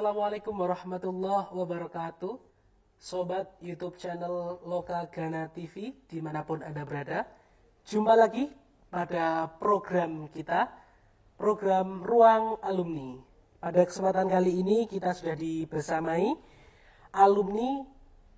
Assalamualaikum 0.00 0.56
warahmatullahi 0.56 1.52
wabarakatuh. 1.52 2.40
Sobat 2.96 3.52
YouTube 3.60 4.00
channel 4.00 4.56
Loka 4.64 4.96
Gana 5.12 5.52
TV 5.52 5.92
di 6.08 6.24
mana 6.24 6.40
pun 6.40 6.64
Anda 6.64 6.88
berada 6.88 7.28
Jumpa 7.84 8.16
lagi 8.16 8.48
pada 8.88 9.52
program 9.60 10.24
kita 10.32 10.72
Program 11.36 12.00
Ruang 12.00 12.56
Alumni. 12.64 13.20
Pada 13.60 13.84
kesempatan 13.84 14.32
kali 14.32 14.64
ini 14.64 14.88
kita 14.88 15.12
sudah 15.12 15.36
dibersamai 15.36 16.32
Alumni 17.12 17.84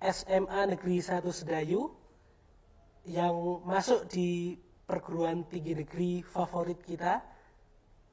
SMA 0.03 0.67
Negeri 0.67 0.99
1 0.99 1.23
Sedayu 1.31 1.87
Yang 3.07 3.35
masuk 3.63 4.11
di 4.11 4.59
perguruan 4.83 5.47
tinggi 5.47 5.79
negeri 5.79 6.27
favorit 6.27 6.83
kita 6.83 7.23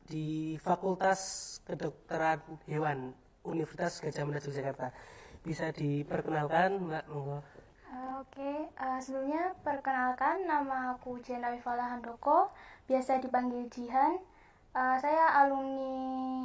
di 0.06 0.54
Fakultas 0.62 1.58
Kedokteran 1.66 2.46
Hewan 2.70 3.29
Universitas 3.50 3.98
Gajah 3.98 4.22
Mada 4.22 4.40
Yogyakarta. 4.40 4.88
Bisa 5.40 5.70
diperkenalkan, 5.70 6.78
Mbak 6.80 7.04
Monggo. 7.06 7.38
Uh, 7.86 8.20
Oke, 8.20 8.50
uh, 8.76 8.98
sebelumnya 8.98 9.56
perkenalkan 9.60 10.44
nama 10.44 10.94
aku 10.94 11.18
Jena 11.18 11.50
Wifala 11.50 11.90
Handoko, 11.90 12.52
biasa 12.86 13.18
dipanggil 13.18 13.66
Jihan. 13.68 14.20
Uh, 14.70 14.94
saya 14.96 15.34
alumni 15.36 15.90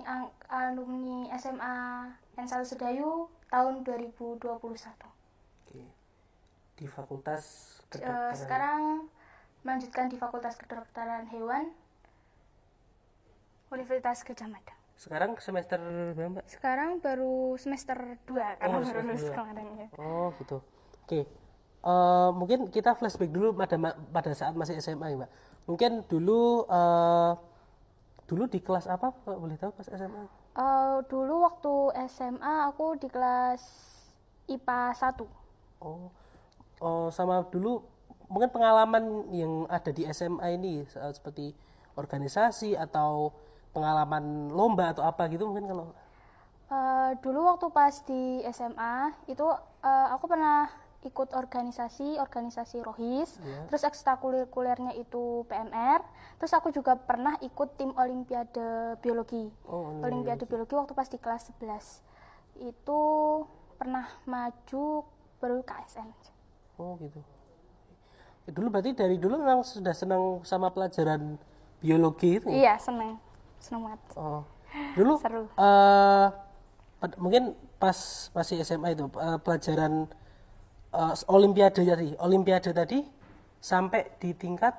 ang- 0.04 0.34
alumni 0.48 1.30
SMA 1.32 2.10
N1 2.36 2.66
Sedayu 2.66 3.30
tahun 3.48 3.84
2021. 3.84 4.42
Oke. 5.62 5.84
Di 6.74 6.86
Fakultas 6.86 7.44
Uh, 7.86 8.02
Kedokteran. 8.02 8.34
sekarang 8.34 8.82
melanjutkan 9.62 10.10
di 10.10 10.18
Fakultas 10.18 10.58
Kedokteran 10.58 11.30
Hewan 11.30 11.70
Universitas 13.68 14.22
Gajah 14.22 14.48
Mada. 14.48 14.74
Sekarang 14.96 15.36
semester 15.44 15.80
berapa, 16.16 16.40
Mbak? 16.40 16.46
Sekarang 16.48 16.90
baru 17.04 17.60
semester 17.60 18.18
2 18.26 18.60
karena 18.60 18.76
Oh, 18.76 18.82
baru 18.82 19.00
lulus 19.04 19.28
kemarin 19.28 19.68
ya. 19.76 19.88
Oh, 20.00 20.32
gitu. 20.40 20.58
Oke. 21.04 21.20
Eh, 21.86 22.30
mungkin 22.34 22.72
kita 22.72 22.96
flashback 22.98 23.30
dulu 23.30 23.54
pada 23.54 23.76
pada 23.92 24.32
saat 24.34 24.56
masih 24.56 24.80
SMA, 24.80 25.14
ya, 25.14 25.16
Mbak. 25.20 25.32
Mungkin 25.68 25.92
dulu 26.08 26.66
eh, 26.66 27.34
dulu 28.26 28.44
di 28.48 28.60
kelas 28.64 28.88
apa, 28.88 29.12
Mbak? 29.28 29.38
Boleh 29.38 29.58
tahu 29.60 29.72
pas 29.76 29.86
SMA? 29.86 30.26
Uh, 30.56 31.04
dulu 31.12 31.44
waktu 31.44 31.74
SMA 32.08 32.72
aku 32.72 32.96
di 32.96 33.12
kelas 33.12 33.60
IPA 34.48 34.96
1. 34.96 35.28
Oh, 35.84 36.08
oh 36.80 37.08
sama 37.12 37.44
dulu 37.52 37.84
mungkin 38.32 38.50
pengalaman 38.50 39.28
yang 39.36 39.68
ada 39.68 39.92
di 39.92 40.08
SMA 40.10 40.56
ini 40.56 40.88
se- 40.88 41.04
seperti 41.12 41.52
organisasi 42.00 42.80
atau 42.80 43.36
pengalaman 43.76 44.24
lomba 44.50 44.96
atau 44.96 45.04
apa 45.04 45.28
gitu 45.28 45.46
mungkin 45.46 45.68
kalau 45.68 45.92
Uh, 46.66 47.14
dulu 47.22 47.46
waktu 47.46 47.70
pas 47.70 47.94
di 48.10 48.42
SMA 48.50 49.14
itu 49.30 49.46
uh, 49.46 50.08
aku 50.18 50.26
pernah 50.26 50.66
ikut 51.06 51.30
organisasi 51.30 52.18
organisasi 52.18 52.82
rohis 52.82 53.38
Iya. 53.38 53.70
terus 53.70 53.86
ekstrakurikulernya 53.86 54.98
itu 54.98 55.46
PMR 55.46 56.02
terus 56.42 56.58
aku 56.58 56.74
juga 56.74 56.98
pernah 56.98 57.38
ikut 57.38 57.78
tim 57.78 57.94
olimpiade 57.94 58.98
biologi 58.98 59.46
oh 59.70 60.02
olimpiade 60.02 60.50
biologi 60.50 60.74
waktu 60.74 60.98
pas 60.98 61.06
di 61.06 61.22
kelas 61.22 61.54
11 61.54 62.02
itu 62.66 63.02
pernah 63.78 64.10
maju 64.26 65.06
baru 65.38 65.62
KSN 65.62 66.10
oh 66.82 66.98
gitu. 66.98 67.22
Dulu 68.46 68.74
berarti 68.74 68.98
dari 68.98 69.22
dulu 69.22 69.38
memang 69.38 69.62
sudah 69.62 69.94
senang 69.94 70.42
sama 70.42 70.70
pelajaran 70.70 71.38
biologi 71.78 72.42
itu. 72.42 72.50
ya? 72.50 72.58
iya 72.58 72.74
seneng 72.82 73.22
seneng 73.66 73.82
banget 73.84 74.02
Oh. 74.14 74.42
Dulu 74.94 75.14
Seru. 75.18 75.44
pad- 77.00 77.18
mungkin 77.18 77.44
pas 77.76 77.98
masih 78.32 78.62
SMA 78.62 78.94
itu 78.94 79.10
eh, 79.10 79.38
pelajaran 79.42 80.06
eh, 80.92 81.14
olimpiade 81.28 81.82
tadi, 81.82 82.14
olimpiade 82.18 82.70
tadi 82.72 83.00
sampai 83.58 84.06
di 84.20 84.30
tingkat 84.32 84.78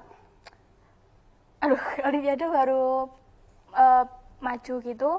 aduh 1.58 1.80
olimpiade 2.08 2.46
baru 2.46 3.10
uh, 3.72 4.04
maju 4.38 4.74
gitu 4.78 5.10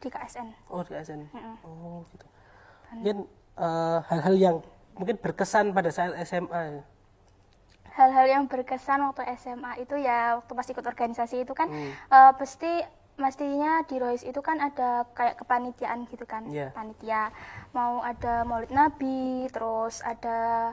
di 0.00 0.08
KSN 0.08 0.48
Oh 0.66 0.80
di 0.80 0.94
ASN. 0.94 1.28
Oh 1.60 2.00
gitu. 2.08 2.26
Mungkin 2.94 3.16
hal-hal 4.08 4.34
yang 4.34 4.56
mungkin 4.96 5.20
berkesan 5.20 5.76
pada 5.76 5.92
saat 5.92 6.16
SMA. 6.24 6.80
hal-hal 7.90 8.24
yang 8.24 8.42
berkesan 8.46 9.02
waktu 9.02 9.28
SMA 9.36 9.84
itu 9.84 9.98
ya 9.98 10.40
waktu 10.40 10.52
pas 10.54 10.64
ikut 10.64 10.80
organisasi 10.82 11.44
itu 11.44 11.52
kan 11.52 11.68
Hmm. 11.68 11.92
eh, 11.92 12.32
pasti 12.38 12.72
mestinya 13.20 13.84
di 13.84 13.96
Rois 13.96 14.22
itu 14.22 14.40
kan 14.40 14.58
ada 14.58 15.04
kayak 15.12 15.38
kepanitiaan 15.38 16.08
gitu 16.08 16.24
kan 16.24 16.48
Iya. 16.48 16.72
panitia 16.72 17.28
mau 17.70 18.00
ada 18.00 18.42
Maulid 18.42 18.72
Nabi 18.72 19.20
terus 19.48 20.00
ada 20.02 20.72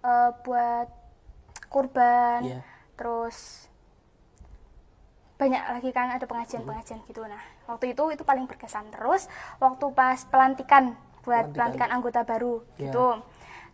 eh, 0.00 0.30
buat 0.40 0.86
kurban 1.66 2.44
Iya. 2.44 2.60
terus 2.94 3.66
banyak 5.36 5.62
lagi 5.70 5.90
kan 5.90 6.08
ada 6.10 6.24
pengajian-pengajian 6.24 7.04
gitu 7.04 7.20
nah 7.22 7.40
waktu 7.66 7.92
itu 7.92 8.04
itu 8.10 8.22
paling 8.22 8.46
berkesan 8.46 8.88
terus 8.88 9.28
waktu 9.58 9.84
pas 9.90 10.24
pelantikan 10.24 10.96
buat 11.20 11.50
Pelantikan. 11.50 11.52
pelantikan 11.52 11.90
anggota 11.90 12.20
baru 12.22 12.64
Iya. 12.76 12.88
gitu 12.88 13.06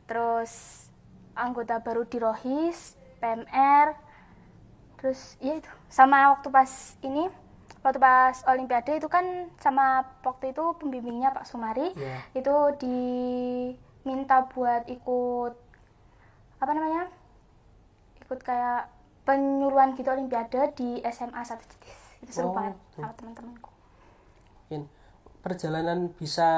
terus 0.05 0.53
anggota 1.35 1.79
baru 1.79 2.03
di 2.03 2.19
Rohis 2.19 2.99
PMR 3.19 3.95
terus 4.97 5.39
ya 5.39 5.55
itu 5.55 5.71
sama 5.87 6.31
waktu 6.31 6.49
pas 6.49 6.71
ini 7.01 7.31
waktu 7.83 7.99
pas 7.99 8.37
Olimpiade 8.51 8.93
itu 9.01 9.09
kan 9.11 9.27
sama 9.65 10.07
waktu 10.27 10.55
itu 10.55 10.63
pembimbingnya 10.81 11.35
Pak 11.37 11.45
Sumari 11.51 11.91
Iya. 11.99 12.17
itu 12.39 12.55
diminta 12.83 14.37
buat 14.53 14.83
ikut 14.87 15.53
apa 16.63 16.73
namanya 16.77 17.11
ikut 18.23 18.41
kayak 18.49 18.81
penyuluhan 19.27 19.95
gitu 19.99 20.09
Olimpiade 20.15 20.61
di 20.79 20.89
SMA 21.17 21.43
satu 21.47 21.63
titis 21.71 21.99
itu 22.23 22.31
seru 22.35 22.51
Oh, 22.51 22.55
banget 22.57 22.75
gitu. 22.79 23.03
sama 23.03 23.13
teman-temanku 23.19 23.71
perjalanan 25.43 26.11
bisa 26.19 26.49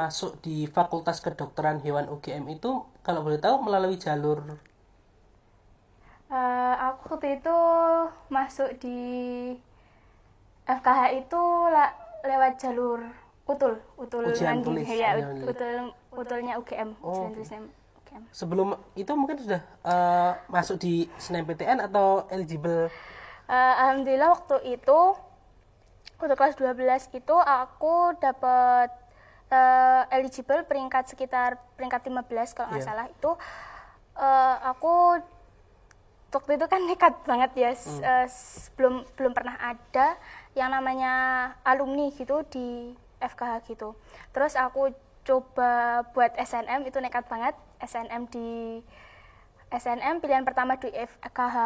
masuk 0.00 0.32
di 0.44 0.56
Fakultas 0.76 1.18
Kedokteran 1.24 1.78
Hewan 1.84 2.06
UGM 2.14 2.44
itu 2.56 2.70
kalau 3.06 3.20
boleh 3.26 3.40
tahu 3.44 3.56
melalui 3.66 3.96
jalur 4.04 4.38
Eh, 6.28 6.74
aku 6.86 7.02
waktu 7.16 7.28
itu 7.40 7.56
masuk 8.34 8.68
di 8.82 8.96
FKH 10.68 11.00
itu 11.16 11.40
la- 11.68 11.94
lewat 12.22 12.52
jalur 12.58 13.00
utul 13.44 13.80
utul 13.96 14.28
Ujian 14.28 14.60
tulis, 14.60 14.84
ya 14.84 15.16
ujian 15.16 15.32
tulis. 15.34 15.48
utul 15.48 15.76
utulnya 16.12 16.54
UGM 16.56 16.90
Oh, 17.00 17.32
tulisnya 17.32 17.64
UGM 17.96 18.22
sebelum 18.30 18.68
itu 18.94 19.08
mungkin 19.10 19.36
sudah 19.38 19.60
eh, 19.82 20.32
masuk 20.46 20.76
di 20.76 21.08
SNMPTN 21.16 21.80
atau 21.82 22.28
eligible 22.28 22.92
Eh, 23.48 23.74
alhamdulillah 23.80 24.28
waktu 24.30 24.56
itu 24.70 25.00
waktu 26.14 26.34
kelas 26.34 26.54
12 26.54 26.76
itu 27.14 27.32
aku 27.34 28.12
dapat 28.14 28.92
eh, 29.48 30.02
eligible 30.12 30.60
peringkat 30.62 31.08
sekitar 31.08 31.56
peringkat 31.72 32.04
15 32.04 32.28
kalau 32.52 32.68
nggak 32.68 32.84
Iya. 32.84 32.84
salah 32.84 33.06
itu 33.08 33.30
eh, 34.18 34.56
aku 34.66 35.16
waktu 36.28 36.50
itu 36.54 36.66
kan 36.66 36.80
nekat 36.84 37.14
banget 37.24 37.50
ya 37.56 37.70
s- 37.72 37.88
Hmm. 37.88 38.28
s- 38.28 38.68
belum 38.76 39.08
belum 39.16 39.32
pernah 39.32 39.56
ada 39.56 40.20
yang 40.58 40.74
namanya 40.74 41.12
alumni 41.62 42.10
gitu 42.10 42.42
di 42.50 42.98
FKH 43.22 43.62
gitu. 43.70 43.94
Terus 44.34 44.58
aku 44.58 44.90
coba 45.22 46.02
buat 46.10 46.34
SNM 46.34 46.82
itu 46.90 46.98
nekat 46.98 47.30
banget. 47.30 47.54
SNM 47.78 48.26
di 48.26 48.82
SNM 49.68 50.18
pilihan 50.18 50.42
pertama 50.42 50.80
di 50.80 50.88
FKH 50.90 51.56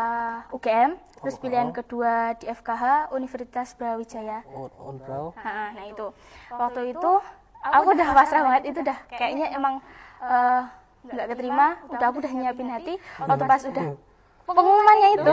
UGM 0.51 0.99
terus 1.23 1.39
Oh, 1.39 1.41
pilihan 1.41 1.71
oh. 1.71 1.75
kedua 1.75 2.35
di 2.37 2.51
FKH 2.51 3.15
Universitas 3.15 3.73
Brawijaya. 3.79 4.43
On, 4.51 4.69
on 4.77 4.99
brow? 5.01 5.31
Nah, 5.39 5.71
nah 5.73 5.85
itu. 5.87 6.11
Waktu 6.51 6.93
itu 6.93 7.13
aku 7.63 7.89
udah 7.95 8.09
pasrah 8.13 8.43
banget 8.45 8.75
itu 8.75 8.79
udah 8.83 8.99
kayaknya 9.09 9.55
emang 9.55 9.79
eh, 10.21 10.63
nggak 11.07 11.27
keterima. 11.33 11.79
udah 11.95 12.07
aku 12.11 12.19
udah 12.21 12.33
nyiapin 12.35 12.69
hati. 12.69 12.95
Waktu 13.23 13.45
pas 13.47 13.63
udah 13.65 13.87
pengumumannya 14.51 15.09
itu 15.23 15.33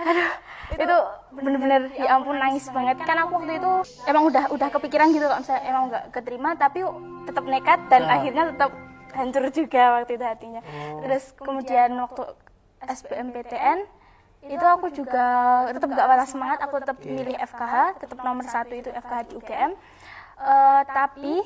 Ya. 0.00 0.28
itu 0.70 0.96
bener-bener 1.34 1.90
ya 1.92 2.14
ampun 2.14 2.38
nangis 2.38 2.70
banget 2.70 3.02
kan 3.02 3.18
aku 3.18 3.42
waktu 3.42 3.58
itu 3.58 3.72
emang 4.06 4.30
udah 4.30 4.54
udah 4.54 4.68
kepikiran 4.70 5.10
gitu 5.10 5.26
kalau 5.26 5.42
misalnya 5.42 5.62
emang 5.66 5.84
nggak 5.90 6.04
keterima 6.14 6.50
tapi 6.54 6.80
tetap 7.26 7.44
nekat 7.44 7.80
dan 7.90 8.02
Ya. 8.02 8.10
akhirnya 8.16 8.44
tetap 8.54 8.70
hancur 9.10 9.44
juga 9.50 9.82
waktu 9.98 10.12
itu 10.14 10.24
hatinya 10.24 10.62
terus 11.02 11.34
kemudian 11.36 11.90
waktu 11.98 12.22
SBMPTN 12.80 13.78
itu 14.46 14.64
aku 14.64 14.88
juga 14.88 15.26
tetap 15.68 15.90
nggak 15.90 16.06
patah 16.06 16.28
semangat 16.30 16.58
aku 16.62 16.80
tetap 16.80 16.96
milih 17.02 17.36
FKH 17.36 17.74
tetap 18.00 18.18
nomor 18.22 18.46
satu 18.46 18.72
itu 18.72 18.88
FKH 18.88 19.20
di 19.26 19.34
UGM 19.36 19.72
Eh, 20.40 20.82
tapi 20.88 21.44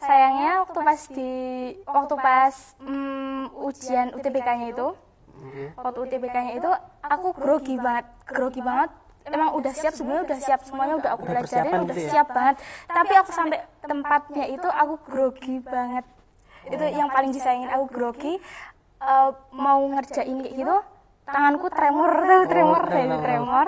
sayangnya 0.00 0.64
waktu 0.64 0.78
pas 0.80 1.00
di 1.12 1.32
waktu 1.84 2.14
pas 2.16 2.54
mm, 2.80 3.52
ujian 3.60 4.16
UTBK-nya 4.16 4.72
itu. 4.72 4.96
Waktu 5.76 5.98
UTBK-nya 6.06 6.52
itu 6.58 6.70
aku 7.02 7.28
grogi 7.34 7.76
banget 7.76 8.06
grogi 8.26 8.62
banget. 8.62 8.90
emang 9.22 9.54
udah 9.54 9.70
siap 9.70 9.94
sebenarnya 9.94 10.34
udah 10.34 10.38
siap 10.42 10.60
semuanya 10.66 10.94
udah 10.98 11.10
aku 11.14 11.22
pelajarin 11.30 11.86
udah 11.86 11.94
gitu 11.94 12.02
ya? 12.02 12.10
siap 12.10 12.28
banget. 12.34 12.56
Tapi 12.90 13.12
aku 13.14 13.30
sampai 13.30 13.58
tempatnya 13.86 14.44
itu 14.50 14.66
aku 14.66 14.94
grogi 15.06 15.56
banget. 15.62 16.02
itu 16.66 16.84
yang 16.90 17.06
paling 17.10 17.30
disayangin 17.30 17.70
aku 17.70 17.86
grogi. 17.90 18.34
eh, 19.02 19.30
mau 19.54 19.82
ngerjain 19.82 20.38
kayak 20.42 20.54
gitu 20.58 20.76
tanganku 21.26 21.66
tremor 21.70 22.10
tuh 22.22 22.42
tremor 22.50 22.82
gitu, 22.86 22.92
tremor. 22.94 23.20
tremor. 23.22 23.66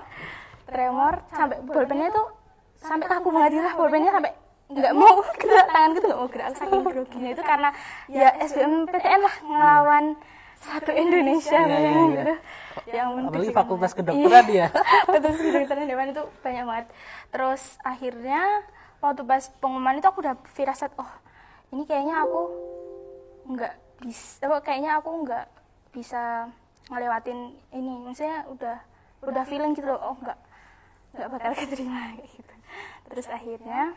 tremor 0.65 1.15
sampai 1.31 1.57
bolpennya 1.63 2.09
itu 2.11 2.23
sampai 2.83 3.07
kaku 3.07 3.29
banget 3.31 3.51
gitu 3.59 3.65
lah 3.67 3.75
bolpennya 3.79 4.11
sampai 4.11 4.33
nggak 4.65 4.95
mau 5.01 5.17
gerak 5.39 5.67
tanganku 5.71 5.99
tuh 6.03 6.09
nggak 6.11 6.21
mau 6.23 6.31
gerak. 6.31 6.49
Saking 6.55 6.83
groginya 6.83 7.31
itu 7.31 7.43
karena 7.43 7.71
ya 8.11 8.29
SBMPTN 8.43 9.21
lah 9.23 9.35
ngelawan 9.45 10.05
satu 10.65 10.91
Indonesia 10.97 11.59
Iya, 11.61 11.77
iya, 11.79 11.91
iya. 11.93 12.01
gitu 12.09 12.35
yang 12.91 13.31
apalagi 13.31 13.53
fakultas 13.61 13.93
kedokteran 13.95 14.47
ya 14.51 14.69
Terus 15.07 15.39
kedokteran 15.39 15.87
hewan 15.87 16.11
itu 16.11 16.23
banyak 16.43 16.65
banget. 16.67 16.87
Terus 17.31 17.63
akhirnya 17.85 18.43
waktu 18.99 19.23
pas 19.23 19.45
pengumuman 19.61 20.01
itu 20.01 20.09
aku 20.09 20.25
udah 20.25 20.35
firasat, 20.57 20.91
oh 20.97 21.13
ini 21.71 21.85
kayaknya 21.85 22.25
aku 22.25 22.41
nggak 23.53 23.75
bisa, 24.01 24.49
oh, 24.49 24.61
kayaknya 24.65 24.99
aku 24.99 25.11
nggak 25.23 25.47
bisa 25.93 26.49
ngelewatin 26.89 27.53
ini. 27.71 27.95
Maksudnya 28.05 28.49
udah 28.51 28.77
udah 29.25 29.45
feeling 29.47 29.73
gitu 29.77 29.89
loh, 29.89 30.01
oh 30.01 30.17
nggak 30.21 30.39
nggak 31.15 31.29
bakal 31.31 31.51
keterima 31.55 32.01
kayak 32.19 32.31
gitu. 32.33 32.55
Terus 33.13 33.27
akhirnya 33.31 33.95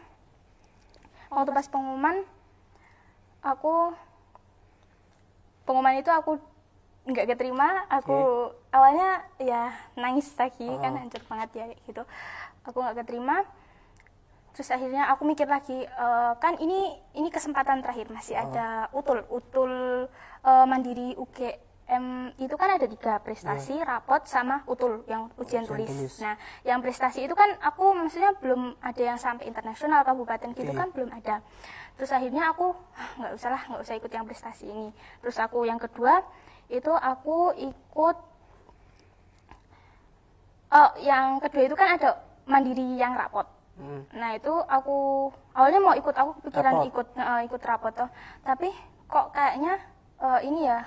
waktu 1.32 1.52
pas 1.52 1.68
pengumuman 1.68 2.24
aku 3.44 3.92
pengumuman 5.68 6.00
itu 6.00 6.12
aku 6.12 6.40
nggak 7.08 7.26
keterima 7.34 7.88
aku 7.88 8.52
awalnya 8.70 9.24
ya 9.40 9.72
nangis 9.96 10.28
lagi 10.36 10.68
kan 10.68 10.92
hancur 11.00 11.24
banget 11.24 11.50
ya 11.56 11.66
gitu. 11.88 12.04
Aku 12.68 12.78
nggak 12.84 13.00
keterima. 13.04 13.48
Terus 14.52 14.74
akhirnya 14.74 15.08
aku 15.08 15.24
mikir 15.24 15.48
lagi 15.48 15.86
eh, 15.86 16.34
kan 16.42 16.60
ini 16.60 16.92
ini 17.16 17.30
kesempatan 17.32 17.80
terakhir 17.80 18.12
masih 18.12 18.36
ada 18.36 18.92
utul 18.92 19.24
utul 19.30 19.72
eh, 20.44 20.66
mandiri 20.68 21.16
UGM 21.16 22.36
itu 22.42 22.56
kan 22.60 22.76
ada 22.76 22.84
tiga 22.84 23.22
prestasi 23.24 23.80
rapot 23.80 24.20
sama 24.28 24.66
utul 24.68 25.08
yang 25.08 25.32
ujian, 25.40 25.64
tulis. 25.64 25.88
tulis. 25.88 26.20
nah 26.20 26.36
yang 26.68 26.84
prestasi 26.84 27.24
itu 27.24 27.38
kan 27.38 27.56
aku 27.64 27.96
maksudnya 27.96 28.36
belum 28.44 28.76
ada 28.84 29.00
yang 29.00 29.16
sampai 29.16 29.48
internasional 29.48 30.04
kabupaten 30.04 30.52
gitu 30.52 30.74
Oke. 30.74 30.76
kan 30.76 30.90
belum 30.92 31.14
ada. 31.16 31.40
Terus 31.96 32.12
akhirnya 32.12 32.52
aku 32.52 32.76
"Ah, 32.98 33.10
nggak 33.24 33.32
usah 33.40 33.50
lah 33.54 33.62
nggak 33.72 33.82
usah 33.88 33.96
ikut 33.96 34.12
yang 34.12 34.26
prestasi 34.26 34.66
ini. 34.68 34.90
Terus 35.24 35.38
aku 35.40 35.64
yang 35.64 35.80
kedua 35.80 36.26
itu 36.68 36.92
aku 36.92 37.56
ikut 37.56 38.18
oh 40.68 40.92
yang 41.00 41.40
kedua 41.40 41.64
itu 41.64 41.76
kan 41.76 41.96
ada 41.96 42.10
mandiri 42.46 43.00
yang 43.00 43.16
rapot 43.16 43.48
Hmm. 43.78 44.02
nah 44.10 44.34
itu 44.34 44.50
aku 44.50 45.30
awalnya 45.54 45.78
mau 45.78 45.94
ikut 45.94 46.10
aku 46.10 46.50
pikiran 46.50 46.82
Rapot. 46.82 46.90
ikut 46.90 47.08
eh, 47.14 47.42
ikut 47.46 47.62
rapot 47.62 47.94
toh 47.94 48.10
tapi 48.42 48.74
kok 49.06 49.30
kayaknya 49.38 49.78
eh, 50.18 50.40
ini 50.50 50.66
ya 50.66 50.82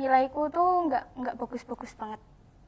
nilaiku 0.00 0.48
tuh 0.48 0.88
nggak 0.88 1.04
nggak 1.12 1.34
bagus-bagus 1.36 1.92
banget 1.94 2.16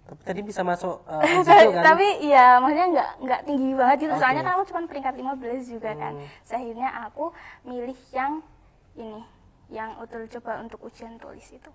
tapi 0.05 0.20
tadi 0.20 0.40
bisa 0.44 0.61
masuk 0.62 1.00
uh, 1.08 1.25
situ 1.43 1.49
kan 1.49 1.82
tapi 1.82 2.28
iya 2.28 2.61
maksudnya 2.61 2.87
nggak 2.93 3.11
nggak 3.25 3.40
tinggi 3.49 3.70
banget 3.73 3.96
gitu 4.05 4.12
Oke. 4.12 4.20
soalnya 4.20 4.43
kan 4.44 4.52
aku 4.61 4.64
cuma 4.69 4.81
peringkat 4.87 5.14
15 5.17 5.73
juga 5.73 5.90
kan 5.96 6.12
Hmm. 6.14 6.28
Terus 6.44 6.52
akhirnya 6.61 6.88
aku 7.08 7.25
milih 7.64 7.99
yang 8.12 8.32
ini 8.94 9.25
yang 9.69 9.99
utul 9.99 10.27
coba 10.31 10.63
untuk 10.63 10.79
ujian 10.87 11.19
tulis 11.19 11.47
itu 11.51 11.71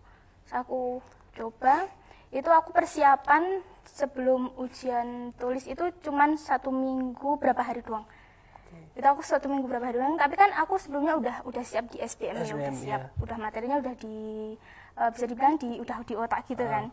Terus 0.48 0.54
aku 0.56 1.00
coba 1.36 1.88
itu 2.32 2.48
aku 2.48 2.72
persiapan 2.72 3.60
sebelum 3.84 4.56
ujian 4.56 5.36
tulis 5.36 5.68
itu 5.68 5.92
cuman 6.00 6.40
satu 6.40 6.72
minggu 6.72 7.36
berapa 7.36 7.60
hari 7.60 7.84
doang 7.84 8.08
itu 8.96 9.04
aku 9.04 9.20
satu 9.20 9.52
minggu 9.52 9.68
berapa 9.68 9.84
hari 9.84 10.00
doang 10.00 10.16
tapi 10.16 10.40
kan 10.40 10.48
aku 10.56 10.80
sebelumnya 10.80 11.20
udah 11.20 11.36
udah 11.44 11.64
siap 11.64 11.92
di 11.92 12.00
SBM, 12.00 12.44
ya 12.44 12.56
udah 12.56 12.74
siap 12.76 13.02
iya. 13.12 13.20
udah 13.20 13.38
materinya 13.40 13.84
udah 13.84 13.96
di 14.00 14.16
eh, 14.96 15.10
bisa 15.12 15.26
dibilang 15.28 15.60
di 15.60 15.80
udah 15.80 15.98
di 16.08 16.14
otak 16.16 16.48
gitu 16.48 16.64
Ah. 16.64 16.72
kan 16.80 16.86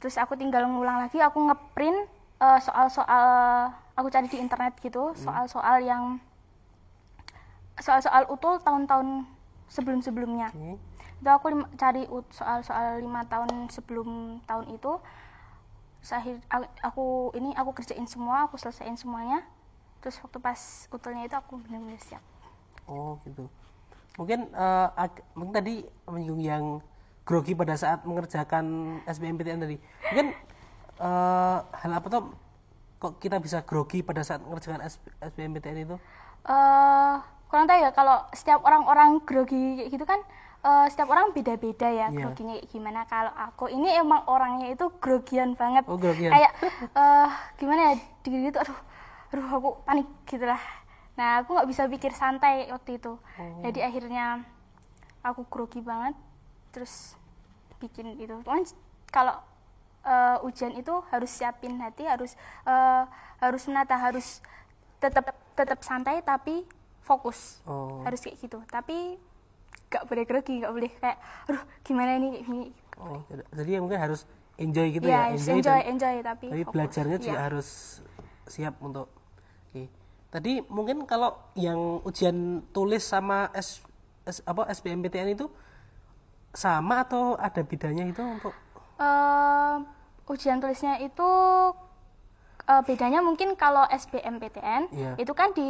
terus 0.00 0.16
aku 0.16 0.36
tinggal 0.36 0.64
ngulang 0.64 1.04
lagi 1.04 1.20
aku 1.20 1.36
ngeprint 1.52 2.08
eh, 2.40 2.60
soal-soal 2.64 3.24
aku 3.92 4.08
cari 4.08 4.28
di 4.28 4.40
internet 4.40 4.72
gitu 4.80 5.12
Hmm. 5.12 5.20
soal-soal 5.20 5.84
yang 5.84 6.04
soal-soal 7.76 8.24
utul 8.32 8.56
tahun-tahun 8.64 9.35
sebelum-sebelumnya 9.68 10.50
Oke. 10.54 10.78
itu 11.22 11.28
aku 11.30 11.46
cari 11.80 12.06
soal-soal 12.30 13.00
lima 13.02 13.24
tahun 13.26 13.68
sebelum 13.72 14.40
tahun 14.46 14.66
itu 14.76 15.00
sahir 16.04 16.38
aku, 16.82 17.34
ini 17.34 17.50
aku 17.58 17.70
kerjain 17.74 18.06
semua 18.06 18.46
aku 18.46 18.54
selesaiin 18.60 18.94
semuanya 18.94 19.42
terus 20.00 20.20
waktu 20.22 20.38
pas 20.38 20.86
utulnya 20.94 21.26
itu 21.26 21.34
aku 21.34 21.58
benar-benar 21.66 21.98
siap 21.98 22.22
Oh 22.86 23.18
gitu. 23.26 23.50
Mungkin 24.18 24.48
eh, 24.54 24.88
ag- 24.96 25.24
mungkin 25.36 25.54
tadi 25.54 25.74
menyinggung 26.08 26.42
yang 26.42 26.64
grogi 27.26 27.52
pada 27.58 27.74
saat 27.76 28.06
mengerjakan 28.06 28.64
SBMPTN 29.04 29.60
tadi. 29.62 29.76
Mungkin 30.12 30.26
eh, 31.00 31.58
hal 31.62 31.92
apa 31.92 32.06
tuh 32.08 32.22
kok 33.02 33.20
kita 33.20 33.36
bisa 33.42 33.62
grogi 33.66 34.00
pada 34.00 34.22
saat 34.24 34.40
mengerjakan 34.44 34.82
SBMPTN 35.20 35.78
itu? 35.86 35.96
eh 36.46 37.16
kurang 37.56 37.66
tahu 37.66 37.80
ya 37.80 37.90
kalau 37.90 38.16
setiap 38.30 38.60
orang-orang 38.60 39.16
grogi 39.22 39.56
kayak 39.78 39.88
gitu 39.90 40.04
kan 40.04 40.20
eh, 40.60 40.86
setiap 40.86 41.08
orang 41.08 41.32
beda-beda 41.32 41.88
ya 41.88 42.06
Iya. 42.06 42.18
groginya 42.18 42.54
kayak 42.54 42.68
gimana 42.68 43.00
kalau 43.06 43.32
aku 43.32 43.64
ini 43.68 43.88
emang 43.94 44.22
orangnya 44.26 44.68
itu 44.68 44.92
grogian 44.98 45.54
banget 45.54 45.84
Oh, 45.84 45.96
grogian. 45.96 46.28
kayak 46.30 46.52
eh 46.92 47.28
gimana 47.56 47.80
ya 47.86 47.94
gitu 48.20 48.36
gitu 48.42 48.58
aduh 48.58 48.78
aduh 49.28 49.46
aku 49.50 49.68
panik 49.82 50.04
gitu 50.24 50.44
lah 50.44 50.60
nah 51.14 51.40
aku 51.40 51.56
nggak 51.56 51.64
bisa 51.66 51.82
pikir 51.86 52.12
santai 52.12 52.68
waktu 52.68 53.00
itu 53.00 53.16
Oh. 53.16 53.60
jadi 53.62 53.88
akhirnya 53.88 54.44
aku 55.22 55.42
grogi 55.46 55.80
banget 55.80 56.12
terus 56.70 57.16
bikin 57.78 58.14
itu 58.14 58.36
cuman 58.42 58.68
kalau 59.08 59.40
eh, 60.02 60.44
ujian 60.44 60.70
itu 60.72 60.92
harus 61.08 61.30
siapin 61.30 61.80
hati 61.80 62.04
harus 62.04 62.36
eh, 62.62 63.02
harus 63.38 63.64
menata 63.64 63.96
harus 63.96 64.44
tetap 64.98 65.24
tetap 65.52 65.80
santai 65.80 66.20
tapi 66.20 66.68
fokus 67.06 67.62
Oh. 67.62 68.02
harus 68.02 68.18
kayak 68.18 68.36
gitu 68.36 68.58
tapi 68.66 69.14
gak 69.86 70.04
boleh 70.04 70.24
grogi 70.24 70.58
gak 70.58 70.72
boleh 70.72 70.90
kayak 70.92 71.16
aduh 71.46 71.62
gimana 71.80 72.18
ini 72.18 72.28
kayak 72.32 72.44
gini 72.44 72.66
Oh, 72.96 73.20
jadi 73.52 73.78
mungkin 73.78 74.00
harus 74.00 74.24
enjoy 74.56 74.88
gitu 74.90 75.04
ya, 75.04 75.28
ya, 75.28 75.36
harus 75.36 75.44
enjoy 75.46 75.68
dan- 75.78 75.88
enjoy 75.90 76.14
tapi 76.18 76.46
tapi 76.48 76.60
fokus. 76.60 76.72
belajarnya 76.72 77.16
juga 77.20 77.30
Iya. 77.30 77.44
harus 77.44 77.68
siap 78.46 78.74
untuk 78.80 79.06
Oke. 79.68 79.86
Tadi 80.28 80.52
mungkin 80.66 81.04
kalau 81.04 81.30
yang 81.54 81.76
ujian 82.02 82.36
tulis 82.70 83.00
sama 83.00 83.52
S, 83.52 83.84
S- 84.24 84.42
apa 84.42 84.66
SBMPTN 84.66 85.28
itu 85.30 85.46
sama 86.50 87.04
atau 87.04 87.36
ada 87.36 87.60
bedanya 87.60 88.02
itu 88.04 88.20
untuk 88.20 88.52
Eh, 88.96 89.76
ujian 90.26 90.56
tulisnya 90.56 90.96
itu 90.98 91.28
eh, 92.66 92.82
bedanya 92.82 93.20
mungkin 93.20 93.54
kalau 93.54 93.86
SBMPTN 93.86 94.82
Iya. 94.90 95.10
itu 95.16 95.32
kan 95.32 95.50
di 95.50 95.66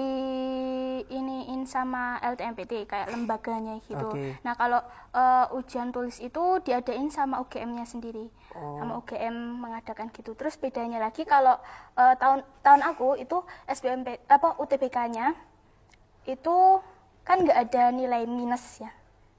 iniin 1.07 1.65
sama 1.65 2.17
LTMPT 2.21 2.85
kayak 2.85 3.13
lembaganya 3.13 3.77
gitu. 3.83 4.09
Oke. 4.09 4.41
Nah 4.41 4.55
kalau 4.55 4.81
eh, 5.13 5.47
ujian 5.53 5.91
tulis 5.91 6.19
itu 6.19 6.41
diadain 6.61 7.09
sama 7.09 7.41
UGM-nya 7.41 7.85
sendiri, 7.85 8.29
Oh. 8.53 8.81
sama 8.81 8.97
UGM 8.99 9.33
mengadakan 9.59 10.09
gitu. 10.11 10.33
Terus 10.33 10.57
bedanya 10.57 10.99
lagi 10.99 11.23
kalau 11.23 11.61
eh, 11.95 12.15
tahun 12.17 12.41
tahun 12.61 12.83
aku 12.87 13.17
itu 13.17 13.37
SBMP 13.67 14.25
apa 14.27 14.57
UTBK-nya 14.57 15.37
itu 16.25 16.57
kan 17.23 17.43
nggak 17.43 17.59
ada 17.61 17.91
nilai 17.91 18.25
minus 18.25 18.81
ya. 18.81 18.91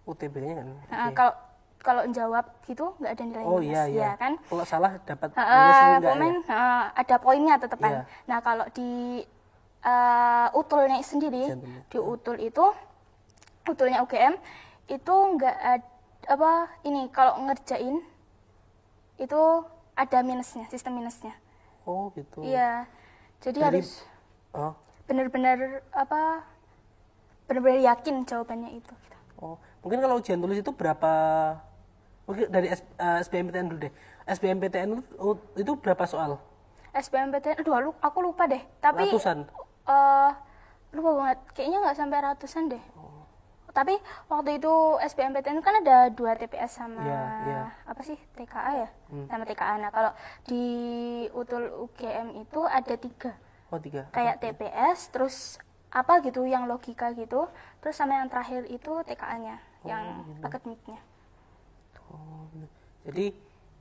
UTB-nya 0.05 0.53
kan? 0.55 0.67
Nah, 0.87 1.07
Oke. 1.07 1.15
kalau 1.15 1.33
kalau 1.79 2.03
jawab 2.10 2.46
gitu 2.63 2.93
nggak 2.98 3.12
ada 3.12 3.24
nilai 3.24 3.43
Oh 3.43 3.57
minus 3.57 3.69
iya 3.69 3.84
iya. 3.88 4.01
ya 4.03 4.12
kan 4.15 4.34
Kalau 4.41 4.63
salah 4.63 4.91
dapat 5.01 5.29
Uh, 5.31 5.39
minus 5.39 5.79
komen 6.03 6.34
ya? 6.43 6.51
uh, 6.51 6.84
ada 6.93 7.15
poinnya 7.17 7.55
tetepan. 7.55 7.91
Iya. 7.91 8.01
Nah 8.25 8.39
kalau 8.39 8.65
di 8.72 8.89
uh, 9.81 10.48
utulnya 10.53 11.00
sendiri 11.00 11.43
tulis. 11.48 11.81
di 11.88 11.98
utul 11.98 12.38
itu 12.38 12.65
utulnya 13.63 14.01
UGM 14.01 14.36
itu 14.88 15.13
nggak 15.36 15.55
ada 15.55 15.88
apa 16.27 16.51
ini 16.84 17.07
kalau 17.07 17.39
ngerjain 17.41 18.03
itu 19.17 19.41
ada 19.93 20.19
minusnya 20.22 20.67
sistem 20.67 20.98
minusnya. 20.98 21.31
Oh 21.84 22.12
gitu. 22.13 22.43
Iya 22.43 22.84
jadi, 23.38 23.57
Jadi- 23.60 23.79
harus 23.79 23.91
Oh. 24.51 24.74
benar-benar 25.05 25.57
apa 25.89 26.41
benar-benar 27.46 27.79
yakin 27.86 28.24
jawabannya 28.24 28.75
itu. 28.75 28.91
gitu. 28.98 29.17
Oh, 29.38 29.55
mungkin 29.79 30.01
kalau 30.01 30.17
ujian 30.17 30.38
tulis 30.38 30.57
itu 30.57 30.72
berapa? 30.72 31.13
Mungkin 32.27 32.46
dari 32.48 32.67
S, 32.67 32.84
eh, 32.93 33.19
SBMPTN 33.22 33.65
dulu 33.67 33.79
deh. 33.81 33.93
SBMPTN 34.25 34.89
itu, 35.55 35.72
berapa 35.75 36.03
soal? 36.03 36.38
SBMPTN, 36.91 37.55
aduh 37.57 37.79
lu- 37.81 38.00
aku 38.00 38.19
lupa 38.22 38.46
deh. 38.46 38.60
Tapi 38.77 39.07
Ratusan. 39.07 39.48
eh 39.88 40.31
lupa 40.89 41.10
banget. 41.15 41.39
Kayaknya 41.53 41.77
nggak 41.81 41.98
sampai 41.98 42.19
ratusan 42.22 42.65
deh. 42.67 42.84
tapi 43.69 43.93
waktu 44.25 44.57
itu 44.57 44.74
SBMPTN 44.98 45.62
kan 45.62 45.77
ada 45.77 46.10
dua 46.10 46.34
TPS 46.34 46.81
sama 46.81 46.98
Iya, 46.98 47.22
iya. 47.46 47.62
apa 47.86 48.01
sih 48.01 48.17
TKA 48.34 48.72
ya 48.75 48.89
sama 49.29 49.46
TKA 49.46 49.77
nah 49.77 49.93
kalau 49.93 50.10
di 50.43 50.65
utul 51.29 51.62
UGM 51.86 52.41
itu 52.41 52.65
ada 52.65 52.98
tiga 52.98 53.38
Oh 53.69 53.77
tiga. 53.77 54.10
kayak 54.10 54.41
TPS 54.41 55.13
terus 55.13 55.62
apa 55.88 56.25
gitu 56.25 56.41
yang 56.43 56.65
logika 56.65 57.13
gitu 57.13 57.46
terus 57.77 57.93
sama 57.93 58.17
yang 58.17 58.25
terakhir 58.27 58.65
itu 58.65 58.89
TKA-nya 59.05 59.62
yang 59.84 60.25
akademiknya 60.41 60.98
Oh. 62.11 62.47
Jadi 63.07 63.31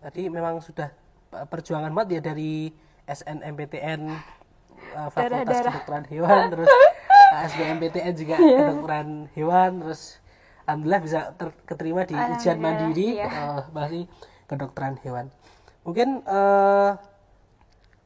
tadi 0.03 0.23
memang 0.31 0.63
sudah 0.63 0.91
uh, 1.35 1.47
perjuangan 1.47 1.91
banget 1.91 2.21
ya 2.21 2.33
dari 2.33 2.71
SNMPTN 3.07 4.01
uh, 4.95 5.09
Fakultas 5.11 5.47
Darah-darah. 5.47 5.73
Kedokteran 5.75 6.05
Hewan 6.11 6.43
terus 6.53 6.69
uh, 6.71 7.41
SBMPTN 7.51 8.13
juga 8.15 8.35
Iya. 8.39 8.59
Kedokteran 8.71 9.09
Hewan 9.35 9.71
terus 9.83 10.03
alhamdulillah 10.67 11.03
bisa 11.03 11.21
ter- 11.39 11.59
keterima 11.63 12.03
di 12.03 12.15
ujian 12.19 12.59
mandiri 12.59 13.23
iya. 13.23 13.31
uh, 13.31 13.63
masih 13.71 14.11
kedokteran 14.51 14.99
hewan. 15.03 15.31
Mungkin 15.87 16.27
uh, 16.27 16.99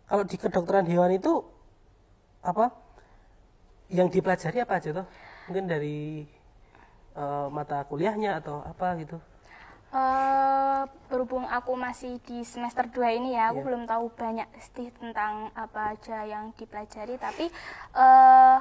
kalau 0.05 0.25
di 0.29 0.37
kedokteran 0.37 0.85
hewan 0.85 1.17
itu 1.17 1.41
apa 2.45 2.73
yang 3.89 4.13
dipelajari 4.13 4.61
apa 4.61 4.77
aja 4.77 4.91
tuh? 4.93 5.07
Mungkin 5.49 5.65
dari 5.69 6.29
uh, 7.17 7.49
mata 7.49 7.85
kuliahnya 7.89 8.41
atau 8.45 8.61
apa 8.61 8.97
gitu? 9.01 9.17
Eh, 9.91 10.83
berhubung 11.11 11.43
aku 11.45 11.75
masih 11.75 12.23
di 12.23 12.47
semester 12.47 12.87
2 12.87 13.11
ini 13.11 13.35
ya, 13.35 13.51
aku 13.51 13.59
Iya. 13.59 13.67
belum 13.67 13.83
tahu 13.85 14.07
banyak 14.15 14.47
sih 14.71 14.87
tentang 14.95 15.51
apa 15.51 15.99
aja 15.99 16.23
yang 16.23 16.55
dipelajari, 16.55 17.19
tapi 17.19 17.51
eh 17.93 18.57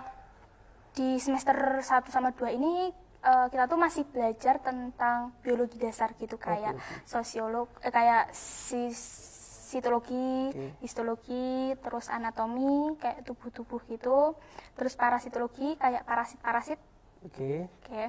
di 0.90 1.22
semester 1.22 1.54
1 1.80 2.10
sama 2.10 2.34
2 2.34 2.50
ini 2.50 2.90
eh, 3.22 3.46
kita 3.48 3.70
tuh 3.70 3.78
masih 3.78 4.10
belajar 4.10 4.58
tentang 4.58 5.30
biologi 5.40 5.78
dasar 5.78 6.18
gitu 6.18 6.34
kayak 6.36 6.74
sosiolog 7.06 7.70
eh, 7.86 7.94
kayak 7.94 8.34
sis- 8.34 9.38
sitologi, 9.70 10.50
Oke. 10.50 10.82
histologi, 10.82 11.48
terus 11.78 12.10
anatomi 12.10 12.98
kayak 12.98 13.22
tubuh-tubuh 13.22 13.86
gitu, 13.86 14.34
terus 14.74 14.98
parasitologi 14.98 15.78
kayak 15.78 16.10
parasit-parasit 16.10 16.82
Oke. 17.22 17.70
Oke. 17.86 18.04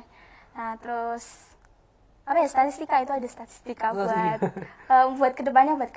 Nah, 0.57 0.79
terus 0.79 1.50
apa 2.31 2.39
ya 2.39 2.49
statistika 2.49 3.03
itu 3.03 3.11
ada 3.11 3.27
statistika 3.27 3.91
Oh, 3.91 4.07
buat 4.07 4.39
eh, 4.95 5.07
buat 5.19 5.33
ke 5.35 5.43
depannya 5.43 5.75
buat 5.75 5.91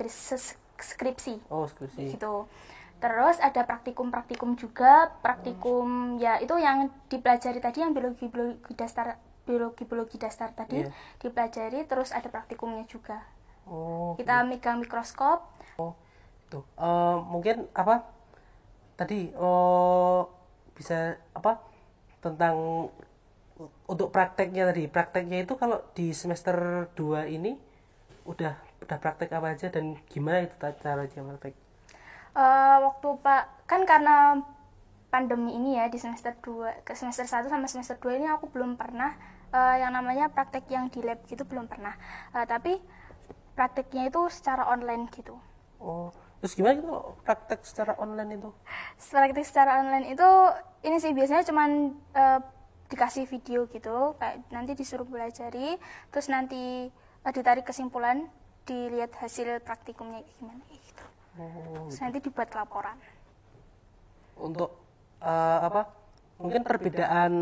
skripsi 0.82 1.36
Oh, 1.54 1.70
skripsi. 1.70 2.18
gitu. 2.18 2.50
Terus 2.98 3.36
ada 3.38 3.68
praktikum-praktikum 3.68 4.56
juga, 4.56 5.12
praktikum 5.22 6.18
ya 6.18 6.40
itu 6.40 6.56
yang 6.56 6.88
dipelajari 7.12 7.60
tadi 7.60 7.84
yang 7.84 7.92
biologi 7.92 8.32
biologi 8.32 8.74
dasar 8.74 9.20
biologi 9.44 9.84
biologi 9.84 10.16
dasar 10.18 10.56
tadi 10.56 10.82
Iya. 10.82 10.90
dipelajari, 11.20 11.84
terus 11.84 12.16
ada 12.16 12.32
praktikumnya 12.32 12.88
juga. 12.88 13.20
Oh, 13.68 14.16
Kita 14.16 14.44
megang 14.48 14.80
mikroskop, 14.80 15.44
oh, 15.78 15.94
tuh. 16.48 16.64
Eh, 16.80 17.18
mungkin 17.28 17.68
apa? 17.76 18.08
Tadi 18.96 19.36
oh 19.36 20.32
bisa 20.74 21.20
apa? 21.36 21.60
Tentang 22.24 22.88
untuk 23.92 24.10
prakteknya 24.16 24.64
tadi. 24.70 24.84
Prakteknya 24.96 25.38
itu 25.46 25.54
kalau 25.62 25.78
di 25.98 26.12
semester 26.16 26.88
2 26.98 27.28
ini 27.30 27.52
udah 28.28 28.54
udah 28.84 28.98
praktek 29.04 29.30
apa 29.38 29.48
aja 29.56 29.68
dan 29.72 29.86
gimana 30.12 30.48
itu 30.48 30.56
ta- 30.60 30.76
caranya 30.84 31.22
praktek? 31.30 31.54
Eh, 32.34 32.78
waktu 32.86 33.08
Pak 33.22 33.44
kan 33.70 33.82
karena 33.86 34.42
pandemi 35.14 35.54
ini 35.54 35.78
ya 35.78 35.86
di 35.94 36.00
semester 36.02 36.34
2 36.42 36.82
ke 36.82 36.94
semester 36.98 37.26
1 37.30 37.48
sama 37.54 37.70
semester 37.70 37.98
2 38.02 38.18
ini 38.18 38.26
aku 38.26 38.50
belum 38.50 38.74
pernah 38.82 39.14
eh, 39.54 39.76
yang 39.86 39.94
namanya 39.94 40.26
praktek 40.34 40.66
yang 40.74 40.90
di 40.90 41.06
lab 41.06 41.22
gitu 41.30 41.46
belum 41.46 41.66
pernah. 41.70 41.94
Eh, 42.34 42.46
tapi 42.50 42.82
prakteknya 43.54 44.10
itu 44.10 44.22
secara 44.34 44.66
online 44.74 45.06
gitu. 45.14 45.38
Oh, 45.78 46.10
terus 46.42 46.56
gimana 46.58 46.80
itu 46.80 46.90
praktek 47.28 47.62
secara 47.62 47.94
online 48.02 48.40
itu? 48.40 48.50
Praktek 48.98 49.46
secara 49.46 49.84
online 49.84 50.16
itu 50.18 50.30
ini 50.88 50.98
sih 50.98 51.14
biasanya 51.14 51.44
cuman 51.46 51.70
eh, 52.18 52.40
dikasih 52.94 53.26
video 53.34 53.60
gitu 53.74 53.98
kayak 54.22 54.38
nanti 54.56 54.72
disuruh 54.80 55.08
pelajari 55.12 55.82
terus 56.14 56.28
nanti 56.30 56.64
eh, 57.26 57.34
ditarik 57.36 57.66
kesimpulan 57.70 58.18
dilihat 58.70 59.12
hasil 59.20 59.60
praktikumnya 59.68 60.22
kayak 60.24 60.36
gimana 60.40 60.64
gitu. 60.72 61.06
Oh, 61.42 61.90
Terus 61.90 62.00
nanti 62.04 62.20
dibuat 62.22 62.50
laporan. 62.54 62.98
untuk 64.38 64.70
eh, 65.22 65.60
apa 65.68 65.82
mungkin 66.42 66.62
perbedaan 66.66 67.34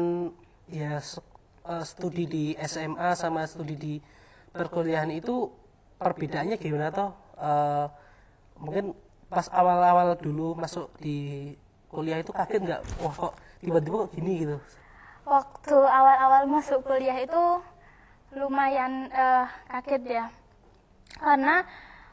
ya 0.72 1.00
eh, 1.00 1.84
studi 1.86 2.24
di 2.28 2.46
SMA 2.72 3.10
sama 3.16 3.42
studi 3.48 3.76
di 3.76 3.94
perkuliahan 4.56 5.12
itu 5.12 5.36
perbedaannya 6.02 6.58
gimana 6.60 6.90
toh 6.94 7.12
Eh, 7.42 7.88
mungkin 8.62 8.94
pas 9.26 9.50
awal-awal 9.50 10.14
dulu 10.14 10.54
masuk 10.54 10.94
di 11.02 11.18
kuliah 11.90 12.22
itu 12.22 12.30
kaget 12.30 12.62
nggak 12.62 12.82
wah 13.02 13.10
kok 13.18 13.34
tiba-tiba 13.66 13.96
kok 14.06 14.12
gini 14.14 14.32
gitu 14.46 14.58
Waktu 15.32 15.78
awal-awal 15.80 16.44
masuk 16.52 16.84
kuliah 16.84 17.16
itu 17.16 17.44
lumayan 18.36 19.08
eh, 19.08 19.48
kaget 19.72 20.04
ya. 20.04 20.26
Karena 21.16 21.64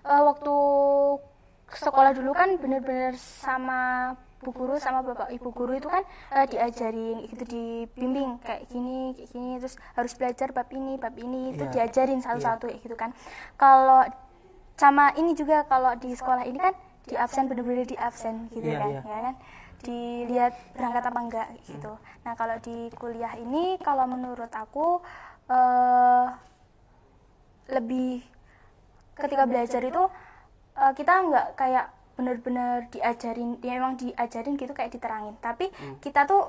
eh, 0.07 0.23
waktu 0.23 0.55
sekolah 1.69 2.15
dulu 2.15 2.31
kan 2.33 2.57
bener-bener 2.57 3.19
sama 3.19 4.15
bu 4.39 4.55
guru 4.55 4.79
sama 4.79 5.03
bapak 5.03 5.35
ibu 5.35 5.51
guru 5.51 5.75
itu 5.75 5.91
kan 5.91 6.07
eh, 6.31 6.47
diajarin 6.47 7.27
gitu 7.27 7.43
dibimbing 7.43 8.39
kayak 8.39 8.71
gini 8.71 9.11
kayak 9.19 9.29
gini 9.35 9.51
terus 9.59 9.75
harus 9.99 10.15
belajar 10.15 10.55
bab 10.55 10.71
ini 10.71 10.95
bab 10.95 11.11
ini 11.19 11.53
itu 11.53 11.67
Iya. 11.67 11.73
diajarin 11.75 12.23
satu-satu 12.23 12.71
kayak 12.71 12.79
gitu 12.87 12.95
kan 12.95 13.11
kalau 13.59 14.07
sama 14.79 15.11
ini 15.19 15.35
juga 15.35 15.67
kalau 15.67 15.91
di 15.99 16.15
sekolah 16.15 16.47
ini 16.47 16.55
kan 16.55 16.71
di 17.11 17.17
absen 17.25 17.45
bener-bener 17.51 17.87
di 17.93 17.97
absen 18.09 18.35
gitu 18.55 18.69
Iya, 18.69 18.79
kan 18.81 18.93
iya. 18.93 19.03
ya 19.11 19.19
kan 19.27 19.35
dilihat 19.87 20.53
berangkat 20.77 21.05
apa 21.11 21.21
enggak 21.25 21.49
gitu. 21.71 21.93
Nah 22.27 22.33
kalau 22.41 22.57
di 22.67 22.91
kuliah 23.01 23.35
ini 23.39 23.79
kalau 23.87 24.05
menurut 24.11 24.51
aku 24.63 25.01
eh 25.49 26.27
lebih 27.69 28.25
ketika 29.21 29.45
belajar 29.51 29.83
itu 29.91 30.03
eh, 30.83 30.93
kita 30.99 31.13
nggak 31.29 31.47
kayak 31.61 31.87
benar-benar 32.19 32.77
diajarin, 32.95 33.51
dia 33.63 33.73
memang 33.79 33.95
diajarin 34.03 34.55
gitu 34.63 34.73
kayak 34.79 34.93
diterangin. 34.97 35.35
Tapi 35.47 35.67
kita 36.05 36.21
tuh 36.31 36.43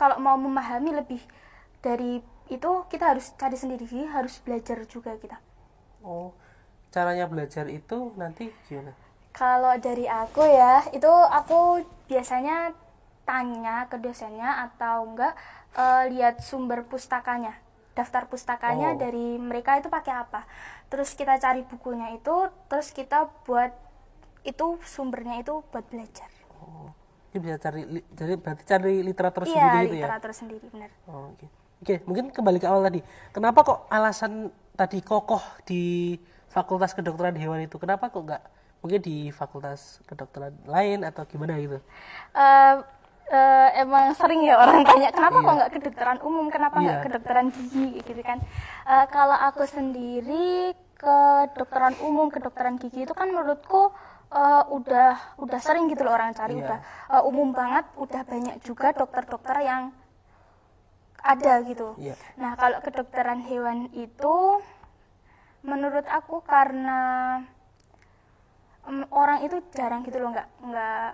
kalau 0.00 0.16
mau 0.26 0.36
memahami 0.46 0.90
lebih 1.00 1.22
dari 1.86 2.12
itu 2.56 2.70
kita 2.92 3.04
harus 3.16 3.26
cari 3.40 3.56
sendiri, 3.58 4.06
harus 4.14 4.34
belajar 4.44 4.78
juga 4.94 5.12
kita. 5.22 5.38
oh 6.12 6.28
caranya 6.94 7.26
belajar 7.32 7.66
itu 7.78 7.98
nanti 8.20 8.44
gimana 8.68 8.92
Kalau 9.36 9.74
dari 9.86 10.06
aku 10.08 10.42
ya, 10.60 10.74
itu 10.96 11.12
aku 11.38 11.84
biasanya 12.10 12.72
tanya 13.28 13.76
ke 13.90 13.96
dosennya 14.04 14.50
atau 14.66 14.96
enggak 15.12 15.34
eh, 15.76 16.02
lihat 16.14 16.34
sumber 16.48 16.80
pustakanya. 16.90 17.52
Daftar 17.98 18.22
pustakanya 18.32 18.88
Oh. 18.92 18.98
dari 19.02 19.36
mereka 19.50 19.70
itu 19.80 19.88
pakai 19.96 20.14
apa. 20.24 20.40
Terus 20.90 21.10
kita 21.20 21.34
cari 21.44 21.60
bukunya 21.70 22.08
itu, 22.18 22.36
terus 22.70 22.88
kita 22.98 23.18
buat 23.44 23.72
itu 24.50 24.66
sumbernya 24.94 25.36
itu 25.42 25.54
buat 25.72 25.84
belajar. 25.92 26.30
oh 26.62 26.88
ini 27.32 27.38
bisa 27.44 27.56
cari 27.60 27.80
jadi 28.18 28.32
berarti 28.40 28.62
cari 28.64 28.92
literatur 29.04 29.44
Iya, 29.46 29.52
sendiri 29.52 29.76
gitu 29.84 29.96
ya 30.04 30.08
literatur 30.08 30.32
sendiri 30.38 30.66
benar. 30.72 30.90
Oh, 31.08 31.30
Oke, 31.34 31.46
Oke, 31.82 31.94
mungkin 32.08 32.24
kembali 32.32 32.58
ke 32.58 32.66
awal 32.66 32.88
tadi. 32.88 33.00
Kenapa 33.34 33.60
kok 33.62 33.78
alasan 33.92 34.48
tadi 34.74 34.98
kokoh 35.04 35.42
di 35.68 36.16
Fakultas 36.48 36.96
Kedokteran 36.96 37.36
Hewan 37.36 37.60
itu? 37.68 37.76
Kenapa 37.76 38.08
kok 38.08 38.22
nggak 38.24 38.42
mungkin 38.86 39.02
di 39.02 39.28
Fakultas 39.28 39.98
Kedokteran 40.06 40.54
lain 40.64 41.02
atau 41.02 41.26
gimana 41.26 41.58
gitu? 41.58 41.82
Eh, 42.32 42.74
eh, 43.28 43.68
emang 43.76 44.14
sering 44.14 44.40
ya 44.40 44.54
orang 44.54 44.80
tanya 44.80 45.10
kenapa 45.10 45.42
kok 45.42 45.54
nggak 45.58 45.72
kedokteran 45.74 46.18
umum 46.22 46.46
kenapa 46.46 46.78
nggak 46.78 46.96
Iya. 46.96 47.04
kedokteran 47.04 47.46
gigi 47.50 47.98
gitu 48.00 48.22
kan 48.22 48.38
Eh, 48.86 49.06
kalau 49.10 49.34
aku 49.34 49.66
sendiri 49.66 50.70
kedokteran 50.94 51.98
umum 52.00 52.30
kedokteran 52.30 52.78
gigi 52.78 53.02
itu 53.02 53.10
kan 53.10 53.26
menurutku 53.26 53.90
eh, 54.28 54.62
udah 54.68 55.38
udah 55.38 55.58
sering 55.58 55.86
gitu 55.86 56.06
loh 56.06 56.14
orang 56.14 56.30
cari 56.32 56.54
Iya. 56.54 56.62
udah 56.62 56.78
eh, 57.10 57.22
umum 57.26 57.50
banget 57.50 57.90
udah 57.96 58.22
banyak 58.22 58.62
juga 58.62 58.94
dokter-dokter 58.94 59.58
yang 59.60 59.90
ada 61.18 61.58
gitu 61.62 61.98
Iya. 61.98 62.14
nah 62.38 62.54
kalau 62.54 62.78
kedokteran 62.78 63.42
hewan 63.42 63.90
itu 63.90 64.62
menurut 65.60 66.06
aku 66.06 66.46
karena 66.46 67.42
em, 68.86 69.02
orang 69.10 69.42
itu 69.42 69.56
jarang 69.70 70.02
gitu 70.02 70.18
loh 70.18 70.30
nggak 70.30 70.48
nggak 70.62 71.08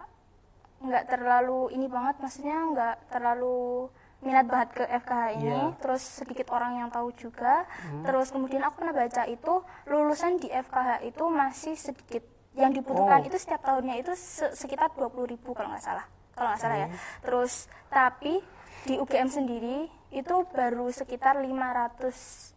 nggak 0.82 1.04
terlalu 1.06 1.70
ini 1.70 1.86
banget 1.86 2.18
maksudnya 2.18 2.58
nggak 2.66 2.96
terlalu 3.08 3.86
minat 4.18 4.46
banget 4.46 4.68
ke 4.72 4.84
FKH 4.86 5.22
ini. 5.34 5.50
Iya. 5.50 5.74
terus 5.76 6.02
sedikit 6.02 6.46
orang 6.50 6.76
yang 6.76 6.88
tahu 6.88 7.10
juga. 7.12 7.66
Terus 8.02 8.30
kemudian 8.30 8.62
aku 8.62 8.78
pernah 8.78 8.94
baca 8.94 9.26
itu 9.26 9.54
lulusan 9.84 10.38
di 10.38 10.46
FKH 10.46 11.02
itu 11.02 11.24
masih 11.26 11.74
sedikit. 11.74 12.22
Yang 12.52 12.72
dibutuhkan 12.78 13.18
Oh. 13.18 13.26
itu 13.26 13.34
setiap 13.34 13.64
tahunnya 13.64 13.98
itu 13.98 14.14
se- 14.14 14.54
sekitar 14.54 14.92
20.000 14.92 15.26
ribu 15.26 15.50
kalau 15.52 15.72
nggak 15.72 15.82
salah 15.82 16.06
kalau 16.32 16.48
nggak 16.50 16.60
salah 16.60 16.78
ya. 16.78 16.88
Terus 17.20 17.52
tapi 17.88 18.38
di 18.82 18.94
UGM 18.94 19.26
sendiri 19.26 19.78
itu 20.10 20.34
baru 20.48 20.86
sekitar 20.88 21.38
500 21.38 22.54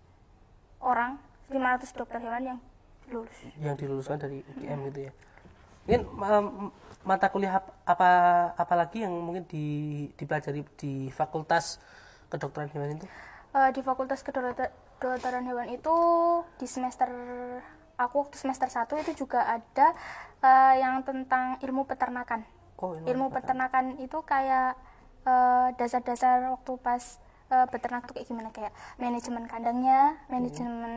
orang 0.79 1.17
500 1.47 1.93
dokter 1.93 2.19
hewan 2.19 2.43
yang 2.45 2.59
lulus. 3.09 3.37
Yang 3.57 3.75
diluluskan 3.85 4.17
dari 4.17 4.41
UGM 4.45 4.79
gitu 4.89 4.99
ya. 5.07 5.11
Mungkin 5.85 6.01
ma- 6.11 6.71
mata 7.05 7.29
kuliah 7.29 7.61
ap- 7.61 7.77
apa 7.85 8.09
apalagi 8.57 9.05
yang 9.05 9.13
mungkin 9.13 9.45
di, 9.45 9.65
dipelajari 10.13 10.65
di 10.75 11.09
fakultas 11.09 11.77
kedokteran 12.27 12.69
hewan 12.69 12.97
itu? 12.97 13.07
Eh, 13.55 13.71
di 13.71 13.79
Fakultas 13.79 14.19
Kedokter- 14.19 14.73
Kedokteran 14.99 15.47
Hewan 15.47 15.71
itu 15.71 15.95
di 16.55 16.67
semester 16.67 17.07
aku 17.95 18.27
waktu 18.27 18.35
semester 18.35 18.67
1 18.67 18.99
itu 18.99 19.23
juga 19.23 19.47
ada 19.47 19.95
eh, 20.41 20.83
yang 20.83 20.99
tentang 21.01 21.55
ilmu 21.63 21.87
peternakan. 21.87 22.43
oh 22.75 22.99
Ilmu 22.99 23.31
peternakan 23.31 23.95
itu 23.97 24.19
kayak 24.23 24.75
eh, 25.23 25.67
dasar-dasar 25.73 26.51
waktu 26.51 26.75
pas 26.77 26.99
eh, 27.47 27.67
beternak 27.71 28.03
tuh 28.03 28.19
kayak 28.19 28.27
gimana? 28.27 28.49
Kayak 28.51 28.75
manajemen 28.97 29.47
kandangnya, 29.47 30.19
manajemen 30.27 30.93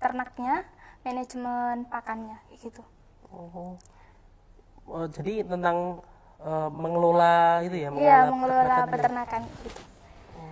ternaknya, 0.00 0.64
manajemen 1.02 1.86
pakannya 1.90 2.38
gitu. 2.58 2.82
oh. 3.32 3.74
Oh, 4.82 5.06
jadi 5.06 5.46
tentang 5.46 6.02
eh, 6.42 6.68
mengelola 6.74 7.62
itu 7.62 7.76
ya 7.78 7.88
Iya, 7.94 8.18
mengelola 8.28 8.82
peternakan. 8.82 8.90
peternakan 8.90 9.42
gitu. 9.62 9.80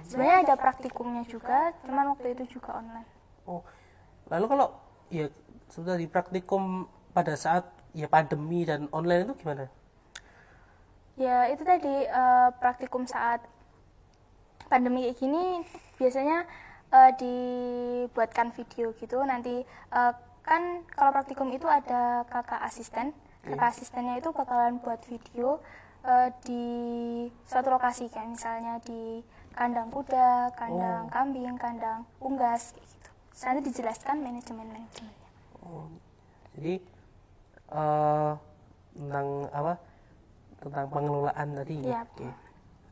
Sebenarnya 0.07 0.39
ada 0.47 0.55
praktikumnya 0.59 1.23
juga, 1.27 1.71
cuman 1.87 2.15
waktu 2.15 2.35
itu 2.35 2.59
juga 2.59 2.79
online. 2.79 3.07
Oh, 3.47 3.63
lalu 4.31 4.47
kalau 4.47 4.69
ya 5.11 5.27
sudah 5.71 5.95
di 5.99 6.07
praktikum 6.07 6.87
pada 7.11 7.35
saat 7.35 7.67
ya 7.91 8.07
pandemi 8.07 8.63
dan 8.63 8.87
online 8.91 9.27
itu 9.27 9.35
gimana? 9.43 9.67
Ya 11.19 11.51
itu 11.51 11.63
tadi 11.67 12.07
eh, 12.07 12.49
praktikum 12.63 13.05
saat 13.05 13.43
pandemi 14.71 15.11
kayak 15.11 15.19
gini 15.19 15.45
biasanya 15.99 16.47
eh, 16.91 17.11
dibuatkan 17.19 18.55
video 18.55 18.95
gitu 18.97 19.19
nanti 19.27 19.63
eh, 19.67 20.13
kan 20.41 20.83
kalau 20.93 21.11
praktikum 21.13 21.49
itu 21.53 21.69
ada 21.69 22.25
kakak 22.27 22.61
asisten 22.65 23.13
kakak 23.41 23.73
asistennya 23.73 24.21
itu 24.21 24.33
bakalan 24.33 24.81
buat 24.81 25.01
video 25.07 25.61
eh, 26.05 26.29
di 26.45 26.65
suatu 27.45 27.69
lokasi 27.73 28.09
kayak 28.09 28.29
misalnya 28.33 28.81
di 28.85 29.25
kandang 29.51 29.91
kuda, 29.91 30.55
kandang 30.55 31.11
kambing, 31.11 31.59
kandang 31.59 32.07
unggas 32.23 32.73
kayak 32.73 32.87
gitu. 32.87 33.11
Nanti 33.45 33.61
dijelaskan 33.73 34.17
manajemen 34.23 34.67
manajemennya. 34.71 35.29
Oh, 35.65 35.89
jadi 36.57 36.75
eh 37.71 38.33
tentang 38.97 39.27
apa? 39.51 39.75
Tentang 40.61 40.87
pengelolaan 40.93 41.49
tadi. 41.57 41.77
Iya. 41.85 42.05
Oke. 42.05 42.29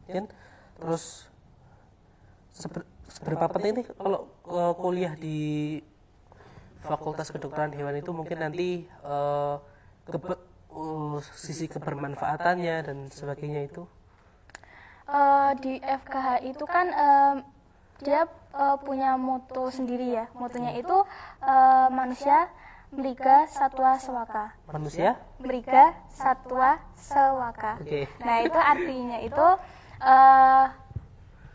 Kan 0.08 0.24
terus 0.78 1.28
seber- 2.52 2.88
seberapa 3.08 3.46
penting 3.48 3.72
nih 3.82 3.86
kalau 3.96 4.20
eh, 4.48 4.72
kuliah 4.76 5.14
di 5.14 5.38
Fakultas 6.82 7.28
Kedokteran 7.28 7.74
Hewan 7.74 7.96
itu 7.96 8.10
mungkin 8.10 8.38
nanti 8.38 8.84
eh, 8.86 9.56
kebe- 10.06 10.40
eh, 10.70 11.18
sisi 11.34 11.66
kebermanfaatannya 11.66 12.76
dan 12.86 12.98
sebagainya 13.08 13.66
itu. 13.66 13.82
Eh, 15.08 15.50
di 15.58 15.80
FKH 15.80 16.28
itu 16.44 16.64
kan 16.64 16.86
em, 16.88 17.36
dia 17.98 18.28
eh, 18.54 18.76
punya 18.84 19.16
moto 19.16 19.72
sendiri 19.72 20.14
ya. 20.14 20.28
Motonya 20.36 20.76
itu 20.76 20.96
eh, 21.42 21.88
manusia 21.90 22.48
meriga 22.88 23.44
satwa 23.46 24.00
sewaka. 24.00 24.56
Manusia? 24.64 25.16
Meriga 25.36 25.92
satwa 26.08 26.80
sewaka. 26.96 27.76
Oke. 27.80 28.08
Nah, 28.24 28.40
itu 28.40 28.56
artinya 28.56 29.20
itu 29.20 29.46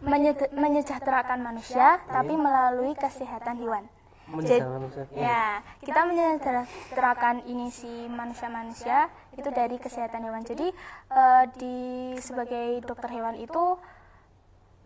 menye- 0.03 0.51
menyejahterakan 0.51 1.39
manusia 1.39 1.97
tapi 2.05 2.35
melalui 2.35 2.93
kesehatan 2.93 3.57
hewan. 3.57 3.87
Manusia. 4.23 4.63
Ya, 5.11 5.59
kita 5.83 6.07
menyejahterakan 6.07 7.43
ini 7.43 7.67
si 7.67 8.07
manusia-manusia 8.07 9.11
itu 9.35 9.49
dari 9.51 9.75
kesehatan 9.75 10.23
hewan. 10.23 10.47
Jadi 10.47 10.71
eh, 11.11 11.43
di 11.59 11.77
sebagai 12.23 12.79
dokter 12.87 13.11
hewan 13.11 13.35
itu 13.35 13.75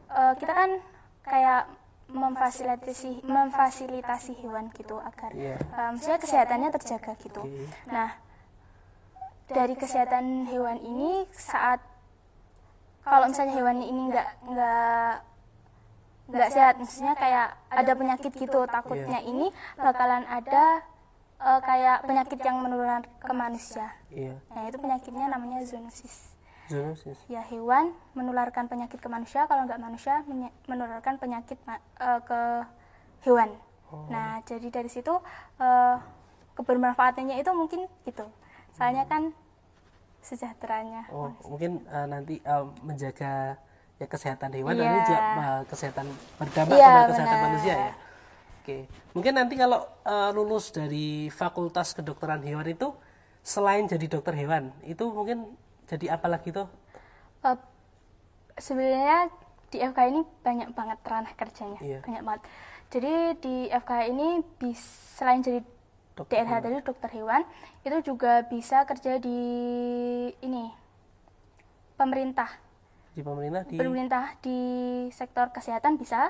eh, 0.09 0.33
kita 0.35 0.53
kan 0.53 0.71
kayak 1.21 1.69
memfasilitasi 2.07 3.27
memfasilitasi 3.27 4.39
hewan 4.39 4.71
gitu 4.73 4.95
agar 4.97 5.35
Iya. 5.35 5.59
eh, 5.59 5.89
maksudnya 5.93 6.17
kesehatannya 6.17 6.69
terjaga 6.73 7.13
gitu. 7.19 7.43
Oke. 7.43 7.67
Nah, 7.91 8.15
dari 9.47 9.75
kesehatan 9.75 10.47
hewan 10.49 10.81
ini 10.81 11.23
saat 11.29 11.79
kalau 13.03 13.31
misalnya 13.31 13.55
hewan 13.55 13.79
ini 13.79 14.11
nggak 14.11 14.27
nggak 14.43 15.11
nggak 16.27 16.49
sehat, 16.51 16.75
maksudnya 16.75 17.15
kayak 17.15 17.55
ada 17.71 17.93
penyakit 17.95 18.31
gitu, 18.35 18.67
takutnya 18.67 19.19
ini 19.23 19.47
bakalan 19.79 20.27
ada 20.27 20.83
eh, 21.39 21.61
kayak 21.63 22.03
penyakit 22.03 22.39
yang 22.43 22.59
menular 22.59 23.01
ke 23.19 23.31
manusia. 23.31 23.95
Iya. 24.11 24.35
Nah 24.51 24.63
itu 24.67 24.77
penyakitnya 24.77 25.31
namanya 25.31 25.63
zoonosis. 25.63 26.35
Zoonosis. 26.67 27.15
Ya 27.31 27.39
hewan 27.47 27.95
menularkan 28.11 28.67
penyakit 28.67 28.99
ke 28.99 29.07
manusia, 29.07 29.47
kalau 29.47 29.63
nggak 29.63 29.79
manusia 29.79 30.19
menularkan 30.67 31.15
penyakit 31.15 31.55
ma- 31.63 31.79
eh, 31.79 32.19
ke 32.27 32.41
hewan. 33.23 33.55
Nah 34.11 34.43
jadi 34.43 34.67
dari 34.67 34.91
situ 34.91 35.15
eh, 35.63 35.95
kebermanfaatannya 36.59 37.39
itu 37.39 37.51
mungkin 37.55 37.87
gitu. 38.03 38.27
Soalnya 38.75 39.07
kan 39.07 39.31
sejahteranya. 40.19 41.07
Oh, 41.07 41.31
mungkin 41.47 41.87
eh, 41.87 42.07
nanti 42.11 42.35
eh, 42.43 42.65
menjaga 42.83 43.55
ya 43.97 44.05
kesehatan 44.05 44.53
hewan 44.53 44.77
dan 44.77 44.83
Iya. 44.83 44.91
ini 44.91 44.99
juga 45.03 45.19
eh, 45.21 45.61
kesehatan 45.65 46.05
berdampak 46.37 46.75
Iya, 46.75 46.87
pada 46.87 47.07
kesehatan 47.09 47.33
benar. 47.33 47.45
manusia 47.49 47.73
ya. 47.75 47.93
Oke, 48.61 48.77
mungkin 49.11 49.33
nanti 49.33 49.55
kalau 49.55 49.79
eh, 50.03 50.29
lulus 50.31 50.69
dari 50.69 51.07
Fakultas 51.29 51.91
Kedokteran 51.91 52.43
Hewan 52.43 52.67
itu 52.67 52.93
selain 53.41 53.87
jadi 53.87 54.05
dokter 54.05 54.35
hewan, 54.35 54.75
itu 54.83 55.07
mungkin 55.07 55.47
jadi 55.87 56.13
apa 56.13 56.27
lagi 56.27 56.51
tuh? 56.51 56.67
Eh, 57.41 57.57
sebenarnya 58.55 59.31
di 59.67 59.77
FK 59.79 59.99
ini 60.05 60.21
banyak 60.43 60.69
banget 60.71 60.99
ranah 61.01 61.33
kerjanya, 61.33 61.79
Iya. 61.79 61.99
banyak 62.03 62.23
banget. 62.23 62.41
Jadi 62.87 63.13
di 63.39 63.55
FK 63.67 63.91
ini 64.07 64.27
bis, 64.57 64.79
selain 65.15 65.39
jadi 65.39 65.59
Dokter 66.11 66.41
DRH 66.41 66.53
tadi 66.59 66.75
dokter 66.81 67.09
hewan, 67.13 67.45
itu 67.85 67.97
juga 68.01 68.41
bisa 68.43 68.81
kerja 68.83 69.21
di 69.21 69.37
ini 70.41 70.65
pemerintah. 71.93 72.49
Di 73.17 73.25
pemerintah 73.25 73.65
di 73.65 73.75
Pemerintah 73.75 74.25
di 74.39 74.59
sektor 75.09 75.49
kesehatan 75.49 75.97
bisa, 75.97 76.29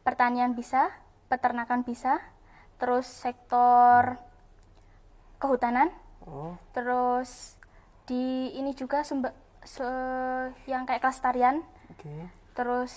pertanian 0.00 0.54
bisa, 0.54 0.86
peternakan 1.26 1.82
bisa, 1.82 2.22
terus 2.78 3.10
sektor 3.10 4.14
kehutanan, 5.36 5.90
Oh, 6.22 6.54
terus 6.70 7.56
di 8.04 8.52
ini 8.52 8.70
juga 8.70 9.00
sumber 9.00 9.32
se- 9.64 10.52
yang 10.64 10.84
kayak 10.84 11.00
kelestarian 11.00 11.64
oke. 11.88 12.14
terus 12.52 12.92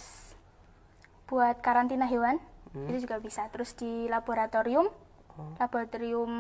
buat 1.26 1.58
karantina 1.60 2.06
hewan 2.06 2.44
Hmm. 2.70 2.88
itu 2.88 3.04
juga 3.04 3.18
bisa 3.18 3.48
terus 3.48 3.72
di 3.74 4.06
laboratorium 4.06 4.88
Oh. 5.32 5.52
laboratorium 5.58 6.32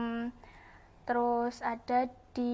terus 1.03 1.59
ada 1.61 2.11
di 2.31 2.53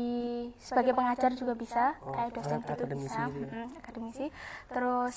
sebagai 0.57 0.93
pengajar 0.97 1.31
juga 1.37 1.53
bisa. 1.53 1.93
Oh, 2.01 2.13
kayak 2.13 2.33
dosen 2.33 2.59
gitu 2.61 2.73
akademisi 2.73 3.05
bisa. 3.13 3.21
gitu 3.29 3.45
ya. 3.45 3.65
Mm, 3.65 3.69
akademisi. 3.77 4.25
Terus 4.73 5.15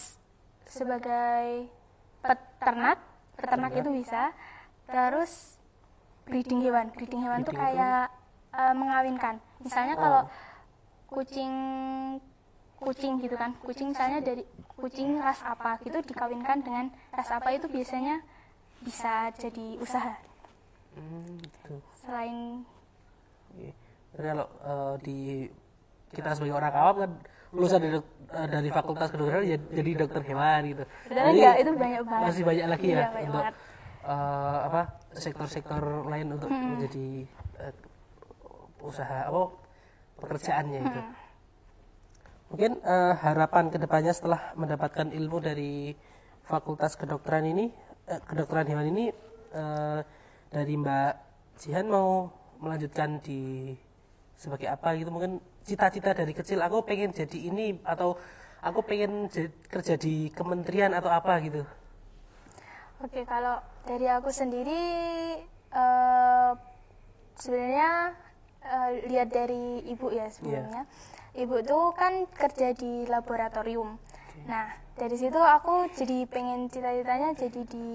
sebagai 0.69 1.47
peternak 2.21 2.99
peternak 3.41 3.73
itu 3.73 3.91
bisa. 3.91 4.23
Terus 4.85 5.57
breeding 6.29 6.61
hewan. 6.61 6.93
Breeding 6.93 7.23
hewan 7.25 7.41
tuh 7.43 7.57
itu? 7.57 7.61
kayak 7.61 8.13
eh, 8.53 8.75
mengawinkan. 8.77 9.41
Misalnya 9.65 9.95
Oh. 9.97 10.01
kalau 10.01 10.23
kucing 11.09 11.53
kucing 12.81 13.21
gitu 13.21 13.37
kan. 13.41 13.57
Kucing 13.65 13.97
misalnya 13.97 14.21
dari 14.21 14.45
kucing 14.77 15.21
ras 15.21 15.41
apa 15.45 15.77
gitu 15.85 16.01
dikawinkan 16.05 16.65
dengan 16.65 16.89
ras 17.13 17.29
apa 17.29 17.53
itu 17.53 17.69
biasanya 17.69 18.25
bisa 18.81 19.29
jadi 19.37 19.77
usaha. 19.77 20.17
Hmm, 20.91 21.39
gitu. 21.39 21.79
selain 22.03 22.67
Jadi 24.11 24.27
kalau 24.27 24.47
eh, 24.47 24.95
di 25.01 25.19
kita 26.11 26.35
sebagai 26.35 26.57
orang 26.59 26.75
awam 26.75 26.97
kan 26.99 27.11
lulusan 27.51 27.79
dari, 27.83 27.99
eh, 28.31 28.49
dari 28.51 28.69
Fakultas 28.69 29.09
Kedokteran 29.11 29.43
ya 29.47 29.59
jadi 29.59 29.91
dokter 29.97 30.23
hewan 30.27 30.61
gitu. 30.67 30.85
Padahal 30.87 31.27
Jadi 31.27 31.39
enggak, 31.39 31.55
itu 31.59 31.71
banyak 31.75 32.03
banget. 32.03 32.27
Masih 32.27 32.43
banyak 32.43 32.67
lagi 32.67 32.87
Iya, 32.87 32.95
ya 32.95 33.07
banyak 33.07 33.23
untuk 33.27 33.43
banget. 33.43 33.55
eh, 34.01 34.59
apa 34.67 34.81
sektor-sektor 35.15 35.83
lain 36.07 36.27
untuk 36.35 36.51
menjadi 36.51 37.07
eh, 37.61 37.75
usaha 38.81 39.19
apa 39.29 39.43
pekerjaannya 40.19 40.79
itu. 40.83 41.01
Mungkin 42.51 42.73
eh, 42.83 43.15
harapan 43.15 43.65
ke 43.71 43.79
depannya 43.79 44.11
setelah 44.11 44.55
mendapatkan 44.55 45.07
ilmu 45.11 45.39
dari 45.39 45.95
Fakultas 46.43 46.99
Kedokteran 46.99 47.47
ini, 47.47 47.71
eh, 48.11 48.21
kedokteran 48.27 48.67
hewan 48.67 48.91
ini 48.91 49.07
eh, 49.55 50.01
dari 50.51 50.75
Mbak 50.75 51.13
Jihan 51.63 51.87
mau 51.87 52.27
melanjutkan 52.59 53.23
di 53.23 53.71
sebagai 54.41 54.69
apa 54.73 54.89
gitu 54.97 55.11
mungkin 55.13 55.33
cita-cita 55.69 56.11
dari 56.17 56.33
kecil 56.33 56.59
aku 56.65 56.81
pengen 56.89 57.13
jadi 57.13 57.39
ini 57.51 57.67
atau 57.85 58.17
aku 58.65 58.81
pengen 58.89 59.29
kerja 59.69 59.95
di 60.01 60.33
kementerian 60.33 60.93
atau 60.97 61.11
apa 61.13 61.35
gitu 61.45 61.63
Oke, 63.01 63.25
kalau 63.25 63.57
dari 63.89 64.07
aku 64.13 64.29
sendiri 64.29 64.83
eh, 65.73 66.51
sebenarnya 67.41 67.91
eh, 68.61 68.91
lihat 69.09 69.29
dari 69.33 69.65
ibu 69.89 70.13
ya 70.13 70.29
sebelumnya. 70.29 70.85
Ibu 71.33 71.57
tuh 71.65 71.85
kan 71.97 72.27
kerja 72.29 72.77
di 72.77 73.07
laboratorium. 73.09 73.97
Nah, 74.45 74.67
dari 75.01 75.17
situ 75.17 75.39
aku 75.41 75.89
jadi 75.97 76.29
pengen 76.29 76.69
cita-citanya 76.69 77.33
jadi 77.39 77.63
di 77.65 77.89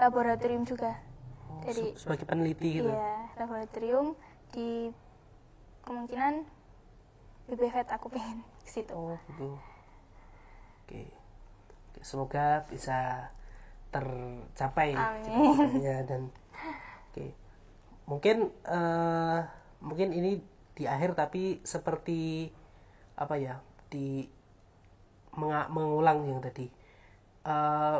laboratorium 0.00 0.64
juga. 0.64 0.96
Oh, 1.50 1.60
Jadi 1.68 1.92
se- 1.92 2.06
sebagai 2.06 2.24
peneliti 2.24 2.80
gitu 2.80 2.88
iya, 2.88 3.28
laboratorium 3.36 4.16
di 4.54 4.88
kemungkinan 5.86 6.42
BBVET 7.46 7.88
aku 7.94 8.10
pengen 8.10 8.42
ke 8.66 8.70
situ. 8.70 8.90
oh 8.90 9.14
gitu. 9.30 9.54
Oke. 10.82 11.06
Oke, 11.94 12.00
semoga 12.02 12.66
bisa 12.66 13.30
tercapai 13.94 14.92
cita-citanya 15.22 15.96
dan 16.02 16.22
oke. 17.14 17.26
Mungkin 18.10 18.36
eh, 18.66 19.38
mungkin 19.78 20.08
ini 20.10 20.42
di 20.76 20.84
akhir 20.84 21.14
tapi 21.14 21.62
seperti 21.62 22.50
apa 23.16 23.38
ya 23.38 23.62
di 23.86 24.26
mengulang 25.38 26.26
yang 26.26 26.42
tadi. 26.42 26.66
Eh, 27.46 27.98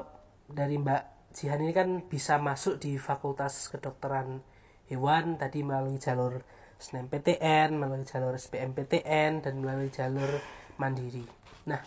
dari 0.50 0.74
Mbak 0.78 1.02
Jihan 1.36 1.62
ini 1.62 1.72
kan 1.76 1.88
bisa 2.06 2.42
masuk 2.42 2.82
di 2.82 2.98
Fakultas 2.98 3.70
Kedokteran 3.70 4.42
Hewan 4.90 5.38
tadi 5.38 5.62
melalui 5.66 5.98
jalur 5.98 6.42
SNMPTN, 6.76 7.72
melalui 7.76 8.04
jalur 8.04 8.36
SBMPTN 8.36 9.40
dan 9.44 9.54
melalui 9.60 9.88
jalur 9.88 10.28
mandiri. 10.76 11.24
Nah, 11.64 11.80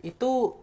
itu 0.00 0.54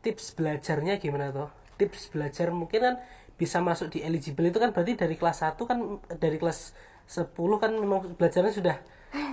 tips 0.00 0.34
belajarnya 0.34 0.96
gimana 0.98 1.30
tuh? 1.30 1.48
Tips 1.76 2.10
belajar 2.10 2.50
mungkin 2.50 2.80
kan 2.80 2.94
bisa 3.36 3.58
masuk 3.58 3.90
di 3.90 4.00
eligible 4.06 4.48
itu 4.48 4.58
kan 4.60 4.70
berarti 4.70 4.94
dari 4.94 5.14
kelas 5.18 5.42
1 5.42 5.58
kan 5.66 5.78
dari 6.20 6.36
kelas 6.38 6.72
10 7.06 7.34
kan 7.58 7.72
memang 7.74 8.14
belajarnya 8.14 8.52
sudah 8.54 8.76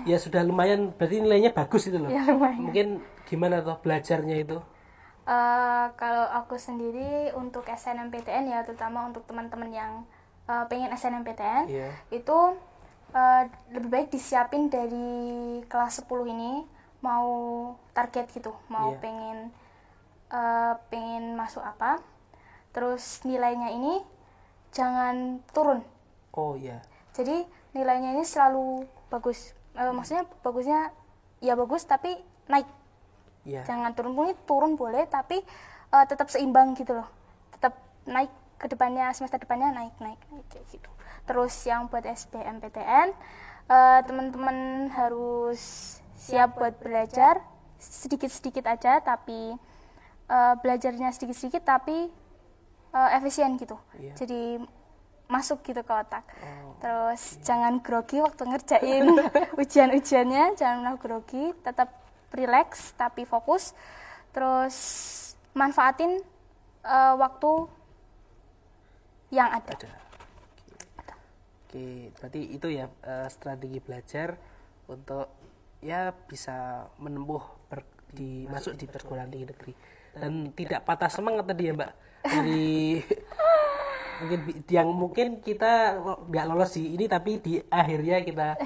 ya 0.03 0.17
sudah 0.19 0.41
lumayan 0.43 0.91
berarti 0.91 1.21
nilainya 1.23 1.51
bagus 1.55 1.87
itu 1.87 1.97
loh. 2.01 2.09
Ya, 2.11 2.25
lumayan. 2.27 2.59
Mungkin 2.67 2.87
gimana 3.29 3.61
tuh 3.61 3.77
belajarnya 3.79 4.35
itu? 4.43 4.57
Eh, 5.29 5.85
kalau 5.93 6.25
aku 6.25 6.57
sendiri 6.57 7.29
untuk 7.37 7.69
SNMPTN 7.69 8.49
ya 8.49 8.65
terutama 8.65 9.05
untuk 9.05 9.23
teman-teman 9.29 9.69
yang 9.69 9.91
eh, 10.49 10.65
pengen 10.65 10.89
SNMPTN 10.89 11.69
Iya. 11.69 11.89
itu 12.09 12.37
eh, 13.11 13.43
lebih 13.71 13.89
baik 13.89 14.07
disiapin 14.09 14.67
dari 14.67 15.09
kelas 15.65 16.01
10 16.01 16.27
ini 16.27 16.63
mau 16.99 17.29
target 17.91 18.27
gitu 18.29 18.51
mau 18.67 18.91
Iya. 18.91 18.99
pengen 18.99 19.37
eh, 20.29 20.73
pengen 20.87 21.33
masuk 21.33 21.61
apa 21.61 21.97
terus 22.69 23.23
nilainya 23.23 23.71
ini 23.71 24.03
jangan 24.69 25.41
turun 25.49 25.81
Oh 26.31 26.53
iya. 26.53 26.79
jadi 27.11 27.43
nilainya 27.73 28.13
ini 28.13 28.23
selalu 28.23 28.83
bagus 29.07 29.55
Eh, 29.71 29.93
maksudnya 29.93 30.25
bagusnya 30.41 30.91
ya 31.39 31.55
bagus 31.55 31.85
tapi 31.85 32.11
naik 32.45 32.67
Iya. 33.41 33.63
jangan 33.63 33.95
turun 33.95 34.11
boleh 34.11 34.35
turun 34.43 34.75
boleh 34.75 35.07
tapi 35.07 35.39
eh, 35.89 36.05
tetap 36.05 36.27
seimbang 36.27 36.75
gitu 36.75 36.93
loh 36.93 37.07
tetap 37.49 37.73
naik 38.03 38.29
ke 38.59 38.67
depannya 38.67 39.07
semester 39.09 39.39
depannya 39.39 39.71
naik 39.71 39.95
naik 39.97 40.19
naik 40.29 40.45
kayak 40.47 40.67
gitu 40.67 40.89
terus 41.29 41.53
yang 41.69 41.85
buat 41.93 42.01
SBMPTN 42.01 43.13
eh, 43.69 43.99
teman-teman 44.09 44.89
harus 44.89 45.61
siap 46.17 46.57
buat 46.57 46.73
belajar 46.81 47.45
sedikit 47.77 48.33
sedikit 48.33 48.65
aja 48.65 48.97
tapi 48.97 49.53
eh, 50.25 50.53
belajarnya 50.57 51.13
sedikit 51.13 51.37
sedikit 51.37 51.63
tapi 51.69 52.09
eh, 52.97 53.09
efisien 53.21 53.53
gitu. 53.61 53.77
Iya. 53.93 54.17
jadi 54.17 54.65
masuk 55.29 55.61
gitu 55.61 55.85
ke 55.85 55.93
otak. 55.93 56.25
Oh, 56.41 56.73
terus 56.81 57.37
jangan 57.45 57.77
grogi 57.85 58.17
waktu 58.17 58.49
ngerjain 58.49 59.05
ujian-ujiannya 59.61 60.57
jangan 60.57 60.77
pernah 60.81 60.97
grogi 60.97 61.53
tetap 61.61 61.93
relax 62.33 62.97
tapi 62.97 63.29
fokus. 63.29 63.77
Terus 64.33 64.75
manfaatin 65.53 66.17
eh, 66.81 67.13
waktu 67.13 67.69
yang 69.29 69.53
ada. 69.53 69.77
Ada. 69.77 70.08
Oke, 71.69 72.09
berarti 72.17 72.41
itu 72.49 72.67
ya 72.73 72.89
eh, 73.05 73.29
strategi 73.29 73.77
belajar 73.77 74.33
untuk 74.89 75.29
ya 75.85 76.09
bisa 76.25 76.89
menempuh 76.97 77.69
per- 77.69 77.85
di 78.09 78.49
masuk 78.49 78.73
di 78.73 78.89
perguruan 78.89 79.29
tinggi 79.29 79.45
negeri. 79.45 79.73
dan 80.09 80.49
tidak 80.57 80.81
patah 80.81 81.05
semangat 81.13 81.45
tadi 81.45 81.69
ya 81.69 81.73
Mbak. 81.77 81.91
Dari 82.25 82.97
mungkin 84.19 84.39
yang 84.67 84.89
mungkin 84.91 85.27
kita 85.39 86.01
nggak 86.27 86.45
lolos 86.49 86.73
di 86.73 86.97
ini 86.97 87.05
tapi 87.05 87.37
di 87.37 87.61
akhirnya 87.69 88.17
kita 88.25 88.57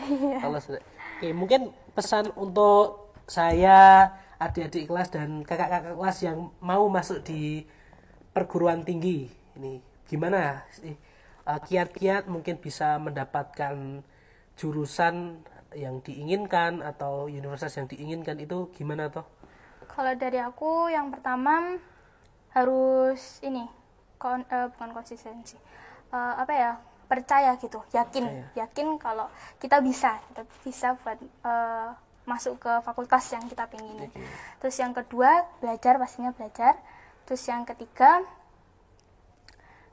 lolos. 0.42 0.72
Oke, 1.20 1.30
mungkin 1.36 1.76
pesan 1.92 2.32
untuk 2.39 3.12
saya 3.28 4.08
adik-adik 4.39 4.88
kelas 4.88 5.12
dan 5.12 5.44
kakak-kakak 5.44 5.96
kelas 6.00 6.18
yang 6.24 6.56
mau 6.60 6.88
masuk 6.88 7.20
di 7.22 7.68
perguruan 8.34 8.82
tinggi 8.84 9.28
ini 9.56 9.78
gimana 10.10 10.66
sih 10.74 10.96
kiat-kiat 11.45 12.32
mungkin 12.32 12.56
bisa 12.58 12.95
mendapatkan 12.99 14.01
jurusan 14.56 15.43
yang 15.73 15.99
diinginkan 16.06 16.86
atau 16.86 17.25
universitas 17.25 17.75
yang 17.82 17.89
diinginkan 17.89 18.38
itu 18.39 18.69
gimana 18.77 19.10
toh? 19.10 19.25
kalau 19.89 20.13
dari 20.15 20.39
aku 20.39 20.88
yang 20.89 21.10
pertama 21.13 21.77
harus 22.53 23.41
ini 23.41 23.65
kon, 24.17 24.45
eh, 24.47 24.67
bukan 24.73 24.89
konsistensi 24.93 25.58
Eh, 26.13 26.34
apa 26.38 26.53
ya 26.53 26.71
percaya 27.10 27.58
gitu 27.58 27.82
yakin 27.89 28.29
Percaya. 28.29 28.45
yakin 28.69 28.88
kalau 29.01 29.25
kita 29.58 29.82
bisa 29.82 30.21
kita 30.29 30.45
bisa 30.62 30.93
buat 31.01 31.17
eh, 31.21 31.89
masuk 32.29 32.62
ke 32.62 32.69
fakultas 32.86 33.25
yang 33.34 33.41
kita 33.49 33.65
pinginin 33.65 34.13
Oke. 34.13 34.21
terus 34.62 34.77
yang 34.77 34.93
kedua 34.93 35.41
belajar 35.58 35.97
pastinya 35.97 36.29
belajar 36.29 36.77
terus 37.25 37.41
yang 37.49 37.65
ketiga 37.65 38.21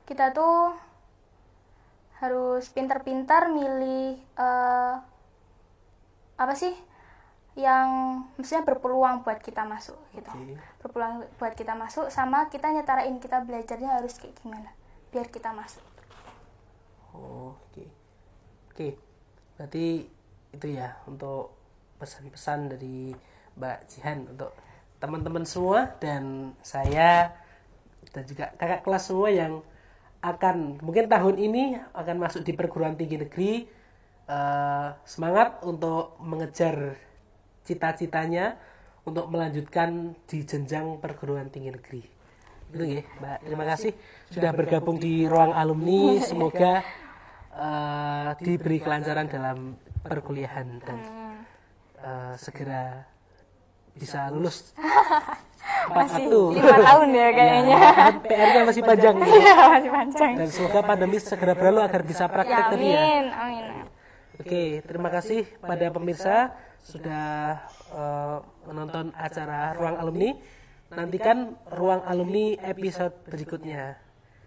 kita 0.04 0.28
tuh 0.36 0.76
harus 2.20 2.68
pintar-pintar 2.70 3.48
milih 3.48 4.20
eh, 4.20 4.94
apa 6.40 6.54
sih 6.56 6.72
yang 7.58 8.22
maksudnya 8.38 8.64
berpeluang 8.64 9.26
buat 9.26 9.42
kita 9.42 9.66
masuk 9.66 9.98
gitu 10.16 10.30
berpeluang 10.80 11.26
buat 11.36 11.52
kita 11.52 11.76
masuk 11.76 12.08
sama 12.08 12.48
kita 12.48 12.72
nyetarain 12.72 13.18
kita 13.20 13.42
belajarnya 13.44 14.00
harus 14.00 14.16
kayak 14.16 14.38
gimana 14.40 14.70
biar 15.10 15.28
kita 15.28 15.50
masuk 15.52 15.82
Oh, 17.14 17.58
oke. 17.58 17.84
Oke. 18.70 18.88
Berarti 19.58 20.06
itu 20.50 20.66
ya 20.70 20.98
untuk 21.06 21.54
pesan-pesan 21.98 22.74
dari 22.74 23.14
Mbak 23.58 23.78
Jihan 23.90 24.18
untuk 24.30 24.54
teman-teman 25.02 25.44
semua 25.46 25.90
dan 26.00 26.54
saya 26.60 27.34
dan 28.10 28.24
juga 28.26 28.50
kakak 28.56 28.82
kelas 28.82 29.04
semua 29.10 29.28
yang 29.30 29.62
akan 30.20 30.84
mungkin 30.84 31.08
tahun 31.08 31.36
ini 31.40 31.80
akan 31.96 32.16
masuk 32.20 32.44
di 32.44 32.52
perguruan 32.52 32.96
tinggi 32.96 33.16
negeri 33.16 33.52
eh, 34.28 34.88
semangat 35.08 35.64
untuk 35.64 36.20
mengejar 36.20 36.96
cita-citanya 37.64 38.60
untuk 39.08 39.32
melanjutkan 39.32 40.12
di 40.28 40.44
jenjang 40.44 41.00
perguruan 41.00 41.48
tinggi 41.48 41.72
negeri. 41.72 42.02
Itu 42.70 42.84
ya, 42.84 43.02
Mbak. 43.18 43.38
Terima 43.48 43.64
kasih 43.66 43.92
sudah 44.30 44.52
bergabung 44.52 45.00
di 45.00 45.24
ruang 45.24 45.56
alumni. 45.56 46.16
Semoga 46.28 46.84
eh, 47.56 48.30
diberi 48.44 48.78
kelancaran 48.78 49.26
dalam 49.26 49.58
perkuliahan 50.04 50.68
dan 50.84 50.98
eh, 51.96 52.34
segera 52.36 53.08
bisa 53.96 54.28
lulus. 54.28 54.70
Masih 55.88 56.24
lima 56.28 56.76
tahun 56.76 57.08
ya 57.10 57.28
kayaknya 57.32 57.76
Ya, 57.80 58.08
PR-nya 58.20 58.62
masih 58.68 58.82
panjang. 58.84 59.14
Iya, 59.20 59.54
masih 59.80 59.90
panjang 59.90 60.32
Dan 60.36 60.48
semoga 60.52 60.80
pandemi 60.84 61.16
segera 61.18 61.52
berlalu 61.56 61.80
agar 61.80 62.02
bisa 62.04 62.24
ya 62.26 62.32
praktek 62.32 62.64
tadi 62.70 62.86
ya. 62.90 63.00
amin 63.00 63.24
amin 63.32 63.64
Oke, 64.40 64.80
terima 64.88 65.12
kasih 65.12 65.44
pada 65.60 65.86
pemirsa 65.92 66.56
sudah 66.80 67.60
eh, 67.92 68.36
menonton 68.64 69.12
acara 69.12 69.76
Ruang 69.76 70.00
Alumni. 70.00 70.32
Nantikan 70.90 71.60
Ruang 71.68 72.00
Alumni 72.08 72.56
episode 72.56 73.12
berikutnya. 73.28 74.00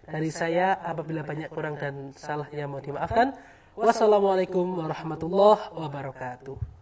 Dari 0.04 0.28
saya 0.34 0.76
apabila 0.82 1.22
banyak 1.22 1.48
kurang 1.48 1.78
dan 1.78 2.10
salahnya 2.12 2.66
mau 2.66 2.82
dimaafkan. 2.82 3.38
Wassalamualaikum 3.78 4.82
warahmatullahi 4.82 5.72
wabarakatuh. 5.72 6.73